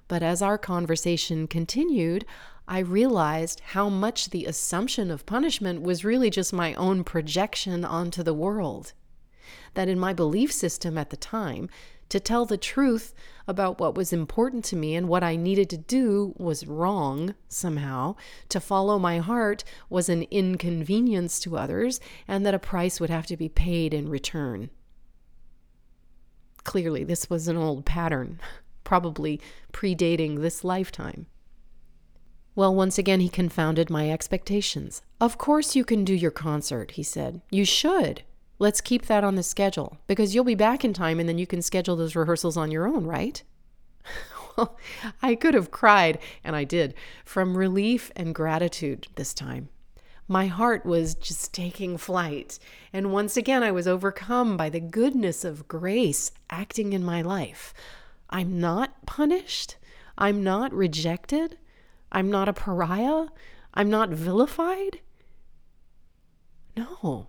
But 0.08 0.24
as 0.24 0.42
our 0.42 0.58
conversation 0.58 1.48
continued, 1.48 2.26
I 2.72 2.80
realized 2.80 3.62
how 3.62 3.90
much 3.90 4.30
the 4.30 4.46
assumption 4.46 5.10
of 5.10 5.26
punishment 5.26 5.82
was 5.82 6.06
really 6.06 6.30
just 6.30 6.54
my 6.54 6.76
own 6.76 7.04
projection 7.04 7.84
onto 7.84 8.22
the 8.22 8.34
world. 8.34 8.94
That 9.74 9.90
in 9.90 10.00
my 10.00 10.14
belief 10.14 10.52
system 10.52 10.96
at 10.96 11.10
the 11.10 11.18
time, 11.18 11.68
to 12.10 12.20
tell 12.20 12.46
the 12.46 12.60
truth 12.60 13.16
about 13.48 13.80
what 13.80 13.96
was 13.96 14.14
important 14.14 14.64
to 14.66 14.76
me 14.76 14.94
and 14.94 15.10
what 15.10 15.24
I 15.24 15.36
needed 15.36 15.68
to 15.72 15.78
do 15.78 16.36
was 16.38 16.68
wrong 16.68 17.34
somehow. 17.48 18.16
To 18.50 18.60
follow 18.60 19.00
my 19.00 19.18
heart 19.18 19.64
was 19.90 20.08
an 20.08 20.28
inconvenience 20.30 21.40
to 21.40 21.58
others, 21.58 22.00
and 22.28 22.46
that 22.46 22.54
a 22.54 22.60
price 22.60 23.00
would 23.00 23.10
have 23.10 23.26
to 23.28 23.38
be 23.38 23.50
paid 23.50 23.96
in 23.96 24.10
return. 24.10 24.70
Clearly, 26.66 27.04
this 27.04 27.32
was 27.32 27.48
an 27.48 27.58
old 27.58 27.84
pattern 27.84 28.40
probably 28.84 29.42
predating 29.74 30.42
this 30.42 30.64
lifetime. 30.64 31.26
Well, 32.60 32.76
once 32.76 32.98
again, 32.98 33.22
he 33.22 33.30
confounded 33.30 33.90
my 33.90 34.12
expectations. 34.12 35.02
Of 35.22 35.38
course, 35.38 35.78
you 35.78 35.86
can 35.86 36.04
do 36.04 36.14
your 36.14 36.30
concert, 36.30 36.92
he 36.92 37.04
said. 37.04 37.40
You 37.50 37.64
should. 37.64 38.24
Let's 38.58 38.82
keep 38.82 39.06
that 39.06 39.24
on 39.24 39.36
the 39.36 39.44
schedule 39.44 39.98
because 40.08 40.36
you'll 40.36 40.44
be 40.44 40.56
back 40.56 40.84
in 40.84 40.92
time 40.92 41.22
and 41.22 41.30
then 41.30 41.38
you 41.38 41.48
can 41.48 41.62
schedule 41.62 41.96
those 41.96 42.18
rehearsals 42.18 42.58
on 42.58 42.70
your 42.70 42.86
own, 42.86 43.06
right? 43.06 43.42
well, 44.58 44.78
I 45.22 45.36
could 45.36 45.54
have 45.54 45.72
cried, 45.72 46.20
and 46.44 46.54
I 46.54 46.66
did, 46.66 46.96
from 47.24 47.58
relief 47.58 48.12
and 48.18 48.36
gratitude 48.36 49.08
this 49.16 49.34
time. 49.34 49.70
My 50.28 50.48
heart 50.48 50.86
was 50.86 51.16
just 51.16 51.54
taking 51.54 51.96
flight, 51.96 52.60
and 52.92 53.14
once 53.14 53.38
again 53.38 53.64
I 53.64 53.72
was 53.72 53.88
overcome 53.88 54.58
by 54.58 54.68
the 54.68 54.82
goodness 54.82 55.46
of 55.46 55.70
grace 55.70 56.34
acting 56.50 56.92
in 56.92 57.06
my 57.06 57.22
life. 57.22 57.74
I'm 58.30 58.60
not 58.60 59.06
punished. 59.06 59.78
I'm 60.18 60.44
not 60.44 60.74
rejected. 60.74 61.58
I'm 62.12 62.30
not 62.32 62.50
a 62.50 62.54
pariah. 62.54 63.28
I'm 63.74 63.90
not 63.90 64.10
vilified. 64.10 65.00
No, 66.76 67.28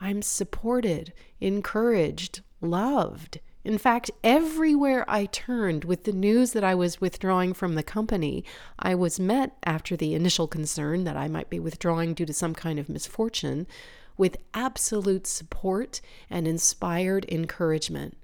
I'm 0.00 0.22
supported, 0.22 1.12
encouraged, 1.40 2.40
loved. 2.60 3.40
In 3.64 3.78
fact, 3.78 4.10
everywhere 4.24 5.04
I 5.08 5.26
turned 5.26 5.84
with 5.84 6.02
the 6.02 6.12
news 6.12 6.52
that 6.52 6.64
I 6.64 6.74
was 6.74 7.00
withdrawing 7.00 7.52
from 7.52 7.74
the 7.74 7.82
company, 7.84 8.44
I 8.78 8.96
was 8.96 9.20
met, 9.20 9.56
after 9.62 9.96
the 9.96 10.14
initial 10.14 10.48
concern 10.48 11.04
that 11.04 11.16
I 11.16 11.28
might 11.28 11.48
be 11.48 11.60
withdrawing 11.60 12.14
due 12.14 12.26
to 12.26 12.32
some 12.32 12.54
kind 12.54 12.80
of 12.80 12.88
misfortune, 12.88 13.68
with 14.16 14.36
absolute 14.52 15.26
support 15.26 16.00
and 16.28 16.48
inspired 16.48 17.24
encouragement. 17.28 18.16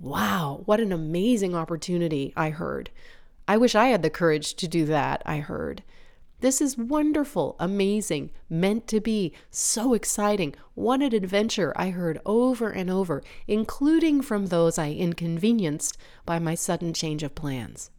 Wow, 0.00 0.62
what 0.64 0.80
an 0.80 0.92
amazing 0.92 1.54
opportunity, 1.54 2.32
I 2.36 2.50
heard. 2.50 2.90
I 3.48 3.56
wish 3.56 3.74
I 3.74 3.86
had 3.86 4.02
the 4.02 4.10
courage 4.10 4.54
to 4.56 4.68
do 4.68 4.84
that, 4.84 5.22
I 5.24 5.38
heard. 5.38 5.82
This 6.40 6.60
is 6.60 6.76
wonderful, 6.76 7.56
amazing, 7.58 8.30
meant 8.50 8.86
to 8.88 9.00
be, 9.00 9.32
so 9.50 9.94
exciting. 9.94 10.54
What 10.74 11.00
an 11.00 11.14
adventure, 11.14 11.72
I 11.74 11.88
heard 11.88 12.20
over 12.26 12.68
and 12.68 12.90
over, 12.90 13.22
including 13.46 14.20
from 14.20 14.46
those 14.46 14.78
I 14.78 14.90
inconvenienced 14.90 15.96
by 16.26 16.38
my 16.38 16.54
sudden 16.54 16.92
change 16.92 17.22
of 17.22 17.34
plans. 17.34 17.90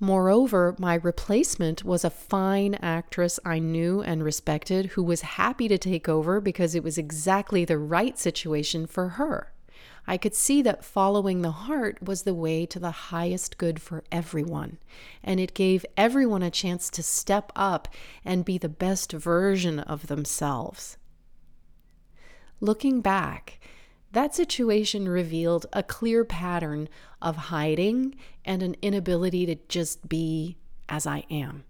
Moreover, 0.00 0.74
my 0.78 0.94
replacement 0.94 1.84
was 1.84 2.02
a 2.02 2.10
fine 2.10 2.74
actress 2.76 3.38
I 3.44 3.60
knew 3.60 4.02
and 4.02 4.24
respected 4.24 4.86
who 4.86 5.02
was 5.04 5.20
happy 5.20 5.68
to 5.68 5.78
take 5.78 6.08
over 6.08 6.40
because 6.40 6.74
it 6.74 6.82
was 6.82 6.96
exactly 6.96 7.64
the 7.64 7.78
right 7.78 8.18
situation 8.18 8.86
for 8.86 9.10
her. 9.10 9.51
I 10.06 10.16
could 10.16 10.34
see 10.34 10.62
that 10.62 10.84
following 10.84 11.42
the 11.42 11.52
heart 11.52 12.02
was 12.02 12.22
the 12.22 12.34
way 12.34 12.66
to 12.66 12.78
the 12.78 12.90
highest 12.90 13.56
good 13.56 13.80
for 13.80 14.02
everyone, 14.10 14.78
and 15.22 15.38
it 15.38 15.54
gave 15.54 15.86
everyone 15.96 16.42
a 16.42 16.50
chance 16.50 16.90
to 16.90 17.02
step 17.02 17.52
up 17.54 17.88
and 18.24 18.44
be 18.44 18.58
the 18.58 18.68
best 18.68 19.12
version 19.12 19.78
of 19.78 20.08
themselves. 20.08 20.96
Looking 22.60 23.00
back, 23.00 23.60
that 24.12 24.34
situation 24.34 25.08
revealed 25.08 25.66
a 25.72 25.82
clear 25.82 26.24
pattern 26.24 26.88
of 27.20 27.36
hiding 27.36 28.14
and 28.44 28.62
an 28.62 28.76
inability 28.82 29.46
to 29.46 29.56
just 29.68 30.08
be 30.08 30.58
as 30.88 31.06
I 31.06 31.24
am. 31.30 31.64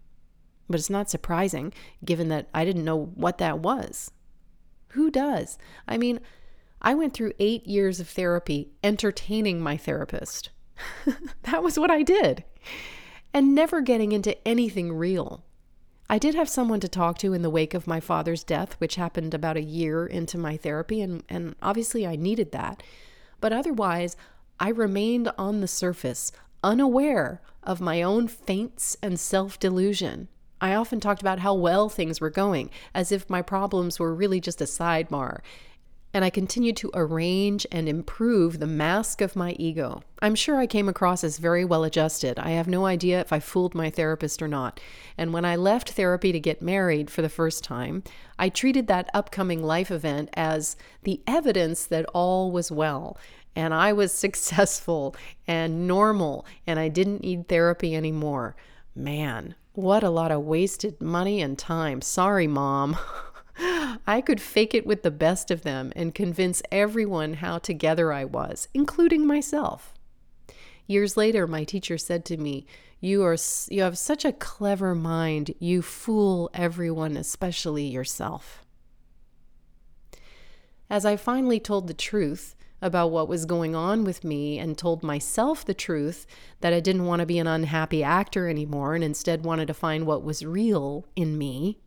But 0.69 0.81
it's 0.81 0.91
not 0.91 1.11
surprising, 1.11 1.73
given 2.05 2.29
that 2.29 2.49
I 2.55 2.65
didn't 2.65 2.85
know 2.85 3.13
what 3.15 3.39
that 3.39 3.61
was. 3.61 4.11
Who 4.89 5.11
does? 5.11 5.59
I 5.87 5.99
mean, 5.99 6.21
I 6.83 6.95
went 6.95 7.15
through 7.15 7.33
eight 7.39 7.67
years 7.67 8.01
of 8.01 8.09
therapy 8.09 8.73
entertaining 8.83 9.61
my 9.61 9.77
therapist. 9.77 10.51
that 11.45 11.63
was 11.63 11.79
what 11.79 11.93
I 11.93 12.03
did. 12.03 12.43
And 13.33 13.55
never 13.55 13.81
getting 13.81 14.11
into 14.11 14.37
anything 14.47 14.93
real. 14.93 15.45
I 16.11 16.19
did 16.19 16.35
have 16.35 16.49
someone 16.49 16.81
to 16.81 16.89
talk 16.89 17.19
to 17.19 17.33
in 17.33 17.43
the 17.43 17.49
wake 17.49 17.73
of 17.73 17.87
my 17.87 18.01
father's 18.01 18.45
death, 18.45 18.75
which 18.75 18.97
happened 18.97 19.33
about 19.33 19.57
a 19.57 19.63
year 19.63 20.05
into 20.05 20.37
my 20.37 20.57
therapy, 20.57 21.01
and, 21.01 21.23
and 21.29 21.55
obviously 21.63 22.07
I 22.07 22.17
needed 22.17 22.53
that. 22.53 22.83
But 23.41 23.53
otherwise, 23.53 24.17
I 24.61 24.69
remained 24.69 25.31
on 25.39 25.61
the 25.61 25.69
surface, 25.69 26.33
unaware 26.63 27.41
of 27.63 27.81
my 27.81 28.03
own 28.03 28.29
feints 28.29 28.97
and 29.03 29.19
self 29.19 29.59
delusion. 29.59 30.29
I 30.61 30.75
often 30.75 31.01
talked 31.01 31.23
about 31.23 31.39
how 31.39 31.55
well 31.55 31.89
things 31.89 32.21
were 32.21 32.31
going, 32.31 32.71
as 32.95 33.11
if 33.11 33.31
my 33.31 33.41
problems 33.41 33.99
were 33.99 34.15
really 34.15 34.41
just 34.41 34.61
a 34.61 34.65
sidebar. 34.65 35.41
And 36.15 36.25
I 36.25 36.31
continued 36.31 36.77
to 36.79 36.91
arrange 36.93 37.67
and 37.73 37.89
improve 37.89 38.59
the 38.59 38.67
mask 38.67 39.21
of 39.21 39.35
my 39.35 39.53
ego. 39.59 40.03
I'm 40.21 40.35
sure 40.35 40.59
I 40.59 40.67
came 40.67 40.89
across 40.89 41.25
as 41.25 41.39
very 41.39 41.65
well 41.65 41.85
adjusted. 41.85 42.39
I 42.39 42.51
have 42.51 42.69
no 42.69 42.85
idea 42.85 43.21
if 43.21 43.33
I 43.33 43.41
fooled 43.41 43.75
my 43.75 43.89
therapist 43.89 44.43
or 44.43 44.49
not. 44.49 44.79
And 45.17 45.33
when 45.33 45.45
I 45.45 45.57
left 45.57 45.93
therapy 45.93 46.31
to 46.31 46.39
get 46.39 46.61
married 46.61 47.11
for 47.11 47.23
the 47.23 47.31
first 47.31 47.65
time, 47.65 48.03
I 48.39 48.51
treated 48.51 48.89
that 48.89 49.09
upcoming 49.15 49.63
life 49.63 49.91
event 49.91 50.29
as 50.35 50.77
the 51.03 51.23
evidence 51.27 51.87
that 51.87 52.05
all 52.13 52.51
was 52.51 52.71
well 52.71 53.17
and 53.55 53.75
I 53.75 53.93
was 53.93 54.13
successful 54.13 55.15
and 55.47 55.87
normal 55.87 56.47
and 56.67 56.79
I 56.79 56.89
didn't 56.89 57.23
need 57.23 57.49
therapy 57.49 57.95
anymore. 57.97 58.57
Man, 58.95 59.55
what 59.73 60.03
a 60.03 60.11
lot 60.11 60.31
of 60.31 60.43
wasted 60.43 61.01
money 61.01 61.41
and 61.41 61.59
time. 61.59 62.03
Sorry, 62.03 62.47
mom. 62.47 62.99
I 64.07 64.21
could 64.21 64.41
fake 64.41 64.75
it 64.75 64.87
with 64.87 65.03
the 65.03 65.11
best 65.11 65.51
of 65.51 65.63
them 65.63 65.93
and 65.95 66.15
convince 66.15 66.63
everyone 66.73 67.35
how 67.35 67.59
together 67.59 68.13
I 68.13 68.25
was, 68.25 68.69
including 68.75 69.27
myself. 69.27 69.95
Years 70.87 71.17
later, 71.17 71.47
my 71.47 71.65
teacher 71.65 71.97
said 71.97 72.25
to 72.27 72.37
me, 72.37 72.67
"You 73.01 73.23
are 73.23 73.37
you 73.71 73.83
have 73.83 73.97
such 73.97 74.25
a 74.25 74.33
clever 74.33 74.95
mind. 74.95 75.55
You 75.59 75.83
fool 75.83 76.51
everyone, 76.53 77.17
especially 77.17 77.85
yourself." 77.85 78.65
As 80.91 81.07
I 81.07 81.17
finally 81.17 81.61
told 81.61 81.87
the 81.87 81.95
truth, 81.95 82.57
about 82.83 83.13
what 83.13 83.29
was 83.29 83.47
going 83.47 83.77
on 83.77 84.03
with 84.03 84.25
me 84.25 84.59
and 84.59 84.77
told 84.77 85.05
myself 85.05 85.65
the 85.65 85.73
truth 85.73 86.27
that 86.61 86.73
I 86.73 86.81
didn't 86.81 87.07
want 87.07 87.21
to 87.21 87.27
be 87.27 87.39
an 87.39 87.47
unhappy 87.47 88.03
actor 88.03 88.49
anymore 88.49 88.97
and 88.97 89.05
instead 89.05 89.45
wanted 89.45 89.67
to 89.69 89.75
find 89.75 90.05
what 90.05 90.25
was 90.25 90.45
real 90.45 91.07
in 91.15 91.39
me, 91.39 91.79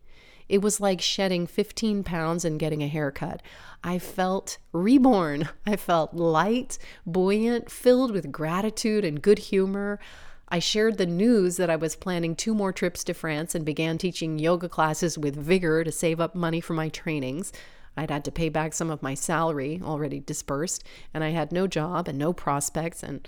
it 0.47 0.61
was 0.61 0.79
like 0.79 1.01
shedding 1.01 1.47
15 1.47 2.03
pounds 2.03 2.45
and 2.45 2.59
getting 2.59 2.83
a 2.83 2.87
haircut. 2.87 3.41
I 3.83 3.99
felt 3.99 4.57
reborn. 4.71 5.49
I 5.65 5.75
felt 5.75 6.13
light, 6.13 6.77
buoyant, 7.05 7.71
filled 7.71 8.11
with 8.11 8.31
gratitude 8.31 9.03
and 9.03 9.21
good 9.21 9.39
humor. 9.39 9.99
I 10.47 10.59
shared 10.59 10.97
the 10.97 11.07
news 11.07 11.57
that 11.57 11.71
I 11.71 11.75
was 11.75 11.95
planning 11.95 12.35
two 12.35 12.53
more 12.53 12.71
trips 12.71 13.03
to 13.05 13.13
France 13.13 13.55
and 13.55 13.65
began 13.65 13.97
teaching 13.97 14.37
yoga 14.37 14.69
classes 14.69 15.17
with 15.17 15.35
vigor 15.35 15.83
to 15.83 15.91
save 15.91 16.19
up 16.19 16.35
money 16.35 16.61
for 16.61 16.73
my 16.73 16.89
trainings. 16.89 17.51
I'd 17.97 18.11
had 18.11 18.25
to 18.25 18.31
pay 18.31 18.49
back 18.49 18.73
some 18.73 18.89
of 18.89 19.01
my 19.01 19.13
salary 19.13 19.81
already 19.83 20.19
dispersed, 20.19 20.83
and 21.13 21.23
I 21.23 21.29
had 21.29 21.51
no 21.51 21.65
job 21.65 22.07
and 22.07 22.17
no 22.17 22.33
prospects. 22.33 23.01
And 23.01 23.27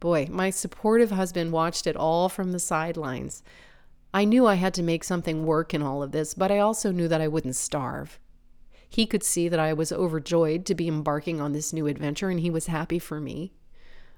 boy, 0.00 0.26
my 0.30 0.50
supportive 0.50 1.10
husband 1.10 1.52
watched 1.52 1.86
it 1.86 1.96
all 1.96 2.28
from 2.28 2.52
the 2.52 2.58
sidelines. 2.58 3.42
I 4.12 4.24
knew 4.24 4.46
I 4.46 4.54
had 4.54 4.74
to 4.74 4.82
make 4.82 5.04
something 5.04 5.44
work 5.44 5.74
in 5.74 5.82
all 5.82 6.02
of 6.02 6.12
this, 6.12 6.34
but 6.34 6.50
I 6.50 6.58
also 6.58 6.92
knew 6.92 7.08
that 7.08 7.20
I 7.20 7.28
wouldn't 7.28 7.56
starve. 7.56 8.18
He 8.88 9.06
could 9.06 9.22
see 9.22 9.48
that 9.48 9.60
I 9.60 9.74
was 9.74 9.92
overjoyed 9.92 10.64
to 10.66 10.74
be 10.74 10.88
embarking 10.88 11.40
on 11.40 11.52
this 11.52 11.72
new 11.72 11.86
adventure, 11.86 12.30
and 12.30 12.40
he 12.40 12.50
was 12.50 12.66
happy 12.66 12.98
for 12.98 13.20
me. 13.20 13.52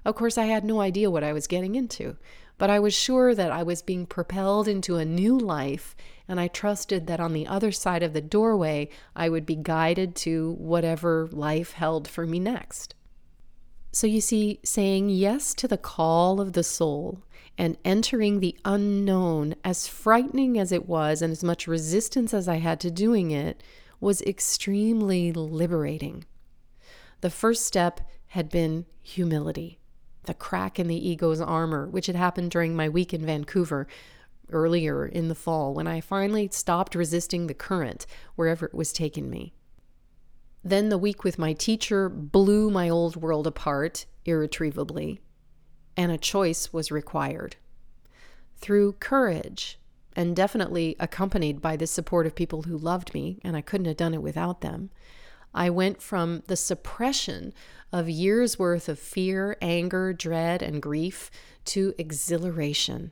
Of 0.05 0.15
course, 0.15 0.37
I 0.37 0.45
had 0.45 0.63
no 0.63 0.81
idea 0.81 1.11
what 1.11 1.23
I 1.23 1.33
was 1.33 1.45
getting 1.45 1.75
into, 1.75 2.15
but 2.57 2.69
I 2.69 2.79
was 2.79 2.93
sure 2.93 3.35
that 3.35 3.51
I 3.51 3.63
was 3.63 3.81
being 3.81 4.05
propelled 4.05 4.67
into 4.67 4.95
a 4.95 5.05
new 5.05 5.37
life, 5.37 5.95
and 6.27 6.39
I 6.39 6.47
trusted 6.47 7.05
that 7.07 7.19
on 7.19 7.33
the 7.33 7.45
other 7.45 7.71
side 7.71 8.01
of 8.01 8.13
the 8.13 8.21
doorway, 8.21 8.89
I 9.15 9.29
would 9.29 9.45
be 9.45 9.55
guided 9.55 10.15
to 10.17 10.53
whatever 10.53 11.27
life 11.31 11.73
held 11.73 12.07
for 12.07 12.25
me 12.25 12.39
next. 12.39 12.95
So 13.91 14.07
you 14.07 14.21
see, 14.21 14.61
saying 14.63 15.09
yes 15.09 15.53
to 15.55 15.67
the 15.67 15.77
call 15.77 16.39
of 16.39 16.53
the 16.53 16.63
soul 16.63 17.23
and 17.57 17.77
entering 17.85 18.39
the 18.39 18.57
unknown, 18.65 19.55
as 19.63 19.87
frightening 19.87 20.57
as 20.57 20.71
it 20.71 20.87
was 20.87 21.21
and 21.21 21.31
as 21.31 21.43
much 21.43 21.67
resistance 21.67 22.33
as 22.33 22.47
I 22.47 22.57
had 22.57 22.79
to 22.81 22.91
doing 22.91 23.31
it, 23.31 23.61
was 23.99 24.21
extremely 24.23 25.31
liberating. 25.31 26.25
The 27.21 27.29
first 27.29 27.65
step 27.65 28.01
had 28.27 28.49
been 28.49 28.85
humility 29.01 29.81
the 30.25 30.33
crack 30.33 30.79
in 30.79 30.87
the 30.87 31.09
ego's 31.09 31.41
armor, 31.41 31.87
which 31.87 32.07
had 32.07 32.15
happened 32.15 32.51
during 32.51 32.75
my 32.75 32.87
week 32.87 33.13
in 33.13 33.25
Vancouver 33.25 33.87
earlier 34.51 35.05
in 35.05 35.29
the 35.29 35.35
fall 35.35 35.73
when 35.73 35.87
I 35.87 36.01
finally 36.01 36.49
stopped 36.51 36.95
resisting 36.95 37.47
the 37.47 37.53
current 37.53 38.05
wherever 38.35 38.65
it 38.65 38.73
was 38.73 38.93
taking 38.93 39.29
me. 39.29 39.53
Then 40.63 40.89
the 40.89 40.97
week 40.97 41.23
with 41.23 41.39
my 41.39 41.53
teacher 41.53 42.07
blew 42.09 42.69
my 42.69 42.89
old 42.89 43.15
world 43.15 43.47
apart 43.47 44.05
irretrievably, 44.25 45.19
and 45.97 46.11
a 46.11 46.17
choice 46.17 46.73
was 46.73 46.91
required. 46.91 47.55
Through 48.57 48.93
courage, 48.93 49.79
and 50.15 50.35
definitely 50.35 50.95
accompanied 50.99 51.61
by 51.61 51.75
the 51.75 51.87
support 51.87 52.25
of 52.25 52.35
people 52.35 52.63
who 52.63 52.77
loved 52.77 53.13
me, 53.13 53.39
and 53.43 53.55
I 53.55 53.61
couldn't 53.61 53.87
have 53.87 53.97
done 53.97 54.13
it 54.13 54.21
without 54.21 54.61
them, 54.61 54.89
I 55.53 55.69
went 55.69 56.01
from 56.01 56.43
the 56.47 56.55
suppression 56.55 57.53
of 57.91 58.09
years 58.09 58.57
worth 58.57 58.87
of 58.87 58.99
fear, 58.99 59.57
anger, 59.61 60.13
dread, 60.13 60.61
and 60.61 60.81
grief 60.81 61.29
to 61.65 61.93
exhilaration. 61.97 63.11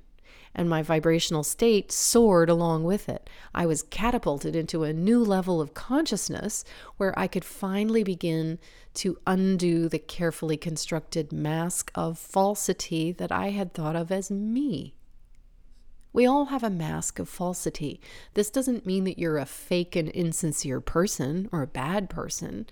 And 0.55 0.69
my 0.69 0.81
vibrational 0.81 1.43
state 1.43 1.91
soared 1.91 2.49
along 2.49 2.83
with 2.83 3.07
it. 3.07 3.29
I 3.53 3.65
was 3.65 3.83
catapulted 3.83 4.55
into 4.55 4.83
a 4.83 4.93
new 4.93 5.23
level 5.23 5.61
of 5.61 5.73
consciousness 5.73 6.65
where 6.97 7.17
I 7.17 7.27
could 7.27 7.45
finally 7.45 8.03
begin 8.03 8.59
to 8.95 9.17
undo 9.27 9.87
the 9.87 9.99
carefully 9.99 10.57
constructed 10.57 11.31
mask 11.31 11.91
of 11.95 12.17
falsity 12.17 13.11
that 13.13 13.31
I 13.31 13.51
had 13.51 13.73
thought 13.73 13.95
of 13.95 14.11
as 14.11 14.31
me. 14.31 14.95
We 16.11 16.25
all 16.25 16.45
have 16.45 16.63
a 16.63 16.69
mask 16.71 17.19
of 17.19 17.29
falsity. 17.29 18.01
This 18.33 18.49
doesn't 18.49 18.85
mean 18.85 19.03
that 19.03 19.19
you're 19.19 19.37
a 19.37 19.45
fake 19.45 19.95
and 19.95 20.09
insincere 20.09 20.81
person 20.81 21.47
or 21.51 21.61
a 21.61 21.67
bad 21.67 22.09
person. 22.09 22.65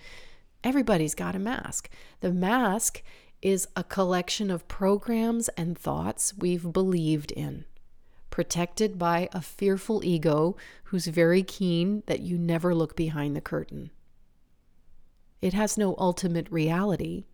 Everybody's 0.63 1.13
got 1.13 1.35
a 1.35 1.39
mask. 1.39 1.89
The 2.21 2.33
mask 2.33 3.03
is 3.41 3.67
a 3.75 3.83
collection 3.83 4.49
of 4.49 4.67
programs 4.67 5.47
and 5.49 5.77
thoughts 5.77 6.33
we've 6.37 6.73
believed 6.73 7.31
in, 7.31 7.65
protected 8.29 8.97
by 8.97 9.29
a 9.31 9.41
fearful 9.41 10.03
ego 10.03 10.55
who's 10.85 11.07
very 11.07 11.43
keen 11.43 12.03
that 12.07 12.21
you 12.21 12.37
never 12.37 12.73
look 12.73 12.95
behind 12.95 13.35
the 13.35 13.41
curtain. 13.41 13.91
It 15.41 15.53
has 15.53 15.77
no 15.77 15.95
ultimate 15.97 16.49
reality. 16.51 17.25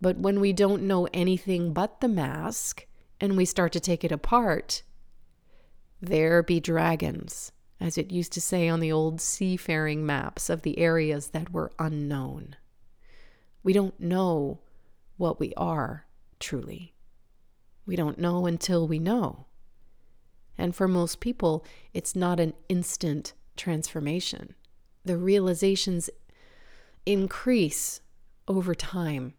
But 0.00 0.18
when 0.18 0.40
we 0.40 0.52
don't 0.52 0.82
know 0.82 1.08
anything 1.14 1.72
but 1.72 2.00
the 2.00 2.08
mask 2.08 2.86
and 3.20 3.36
we 3.36 3.46
start 3.46 3.72
to 3.72 3.80
take 3.80 4.04
it 4.04 4.12
apart, 4.12 4.82
there 6.00 6.42
be 6.42 6.60
dragons, 6.60 7.52
as 7.80 7.96
it 7.96 8.12
used 8.12 8.32
to 8.34 8.40
say 8.40 8.68
on 8.68 8.80
the 8.80 8.92
old 8.92 9.20
seafaring 9.20 10.04
maps 10.04 10.50
of 10.50 10.62
the 10.62 10.78
areas 10.78 11.28
that 11.28 11.52
were 11.52 11.72
unknown. 11.78 12.56
We 13.62 13.72
don't 13.72 13.98
know 13.98 14.60
what 15.16 15.38
we 15.40 15.52
are 15.56 16.06
truly. 16.40 16.94
We 17.86 17.96
don't 17.96 18.18
know 18.18 18.46
until 18.46 18.88
we 18.88 18.98
know. 18.98 19.46
And 20.56 20.74
for 20.74 20.88
most 20.88 21.20
people, 21.20 21.64
it's 21.92 22.14
not 22.14 22.40
an 22.40 22.54
instant 22.68 23.32
transformation. 23.56 24.54
The 25.04 25.16
realizations 25.16 26.08
increase 27.04 28.00
over 28.48 28.74
time. 28.74 29.34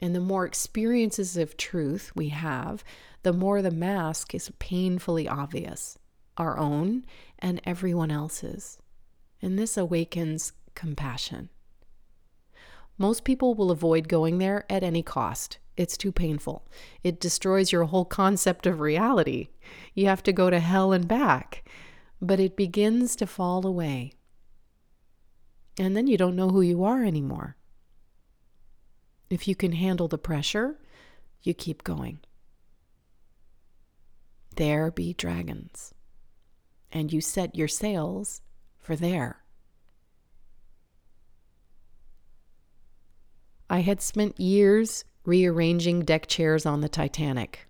And 0.00 0.14
the 0.14 0.20
more 0.20 0.46
experiences 0.46 1.36
of 1.36 1.56
truth 1.56 2.12
we 2.14 2.28
have, 2.28 2.84
the 3.24 3.32
more 3.32 3.62
the 3.62 3.70
mask 3.70 4.34
is 4.34 4.52
painfully 4.58 5.26
obvious 5.26 5.98
our 6.36 6.56
own 6.56 7.04
and 7.40 7.60
everyone 7.64 8.12
else's. 8.12 8.78
And 9.42 9.58
this 9.58 9.76
awakens 9.76 10.52
compassion. 10.76 11.50
Most 12.98 13.24
people 13.24 13.54
will 13.54 13.70
avoid 13.70 14.08
going 14.08 14.38
there 14.38 14.64
at 14.68 14.82
any 14.82 15.02
cost. 15.02 15.58
It's 15.76 15.96
too 15.96 16.10
painful. 16.10 16.66
It 17.04 17.20
destroys 17.20 17.70
your 17.70 17.84
whole 17.84 18.04
concept 18.04 18.66
of 18.66 18.80
reality. 18.80 19.48
You 19.94 20.06
have 20.06 20.24
to 20.24 20.32
go 20.32 20.50
to 20.50 20.58
hell 20.58 20.92
and 20.92 21.06
back. 21.06 21.64
But 22.20 22.40
it 22.40 22.56
begins 22.56 23.14
to 23.16 23.26
fall 23.26 23.64
away. 23.64 24.12
And 25.78 25.96
then 25.96 26.08
you 26.08 26.16
don't 26.16 26.34
know 26.34 26.48
who 26.48 26.60
you 26.60 26.82
are 26.82 27.04
anymore. 27.04 27.56
If 29.30 29.46
you 29.46 29.54
can 29.54 29.72
handle 29.72 30.08
the 30.08 30.18
pressure, 30.18 30.80
you 31.42 31.54
keep 31.54 31.84
going. 31.84 32.18
There 34.56 34.90
be 34.90 35.12
dragons 35.12 35.94
and 36.90 37.12
you 37.12 37.20
set 37.20 37.54
your 37.54 37.68
sails 37.68 38.40
for 38.78 38.96
there. 38.96 39.42
I 43.70 43.80
had 43.80 44.00
spent 44.00 44.40
years 44.40 45.04
rearranging 45.24 46.04
deck 46.04 46.26
chairs 46.26 46.64
on 46.64 46.80
the 46.80 46.88
Titanic, 46.88 47.68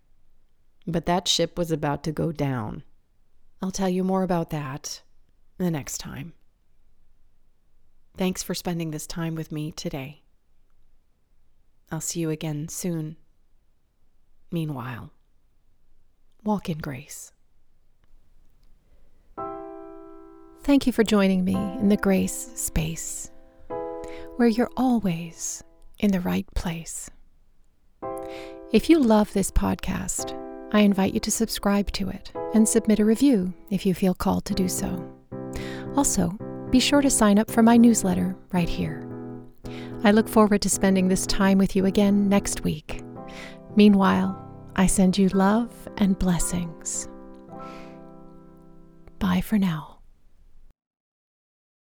but 0.86 1.06
that 1.06 1.26
ship 1.26 1.58
was 1.58 1.72
about 1.72 2.04
to 2.04 2.12
go 2.12 2.30
down. 2.30 2.84
I'll 3.60 3.72
tell 3.72 3.88
you 3.88 4.04
more 4.04 4.22
about 4.22 4.50
that 4.50 5.02
the 5.58 5.70
next 5.70 5.98
time. 5.98 6.34
Thanks 8.16 8.42
for 8.42 8.54
spending 8.54 8.92
this 8.92 9.06
time 9.06 9.34
with 9.34 9.50
me 9.50 9.72
today. 9.72 10.22
I'll 11.90 12.00
see 12.00 12.20
you 12.20 12.30
again 12.30 12.68
soon. 12.68 13.16
Meanwhile, 14.52 15.10
walk 16.44 16.68
in 16.68 16.78
grace. 16.78 17.32
Thank 20.62 20.86
you 20.86 20.92
for 20.92 21.02
joining 21.02 21.44
me 21.44 21.54
in 21.54 21.88
the 21.88 21.96
grace 21.96 22.52
space, 22.54 23.30
where 24.36 24.48
you're 24.48 24.70
always 24.76 25.64
in 25.98 26.10
the 26.10 26.20
right 26.20 26.46
place. 26.54 27.10
If 28.72 28.90
you 28.90 28.98
love 29.00 29.32
this 29.32 29.50
podcast, 29.50 30.36
I 30.72 30.80
invite 30.80 31.14
you 31.14 31.20
to 31.20 31.30
subscribe 31.30 31.90
to 31.92 32.08
it 32.10 32.32
and 32.54 32.68
submit 32.68 32.98
a 32.98 33.04
review 33.04 33.54
if 33.70 33.86
you 33.86 33.94
feel 33.94 34.14
called 34.14 34.44
to 34.46 34.54
do 34.54 34.68
so. 34.68 35.10
Also, 35.96 36.30
be 36.70 36.80
sure 36.80 37.00
to 37.00 37.10
sign 37.10 37.38
up 37.38 37.50
for 37.50 37.62
my 37.62 37.76
newsletter 37.76 38.36
right 38.52 38.68
here. 38.68 39.08
I 40.04 40.12
look 40.12 40.28
forward 40.28 40.62
to 40.62 40.70
spending 40.70 41.08
this 41.08 41.26
time 41.26 41.58
with 41.58 41.74
you 41.74 41.86
again 41.86 42.28
next 42.28 42.62
week. 42.62 43.02
Meanwhile, 43.74 44.36
I 44.76 44.86
send 44.86 45.18
you 45.18 45.28
love 45.30 45.72
and 45.96 46.18
blessings. 46.18 47.08
Bye 49.18 49.40
for 49.40 49.58
now. 49.58 49.97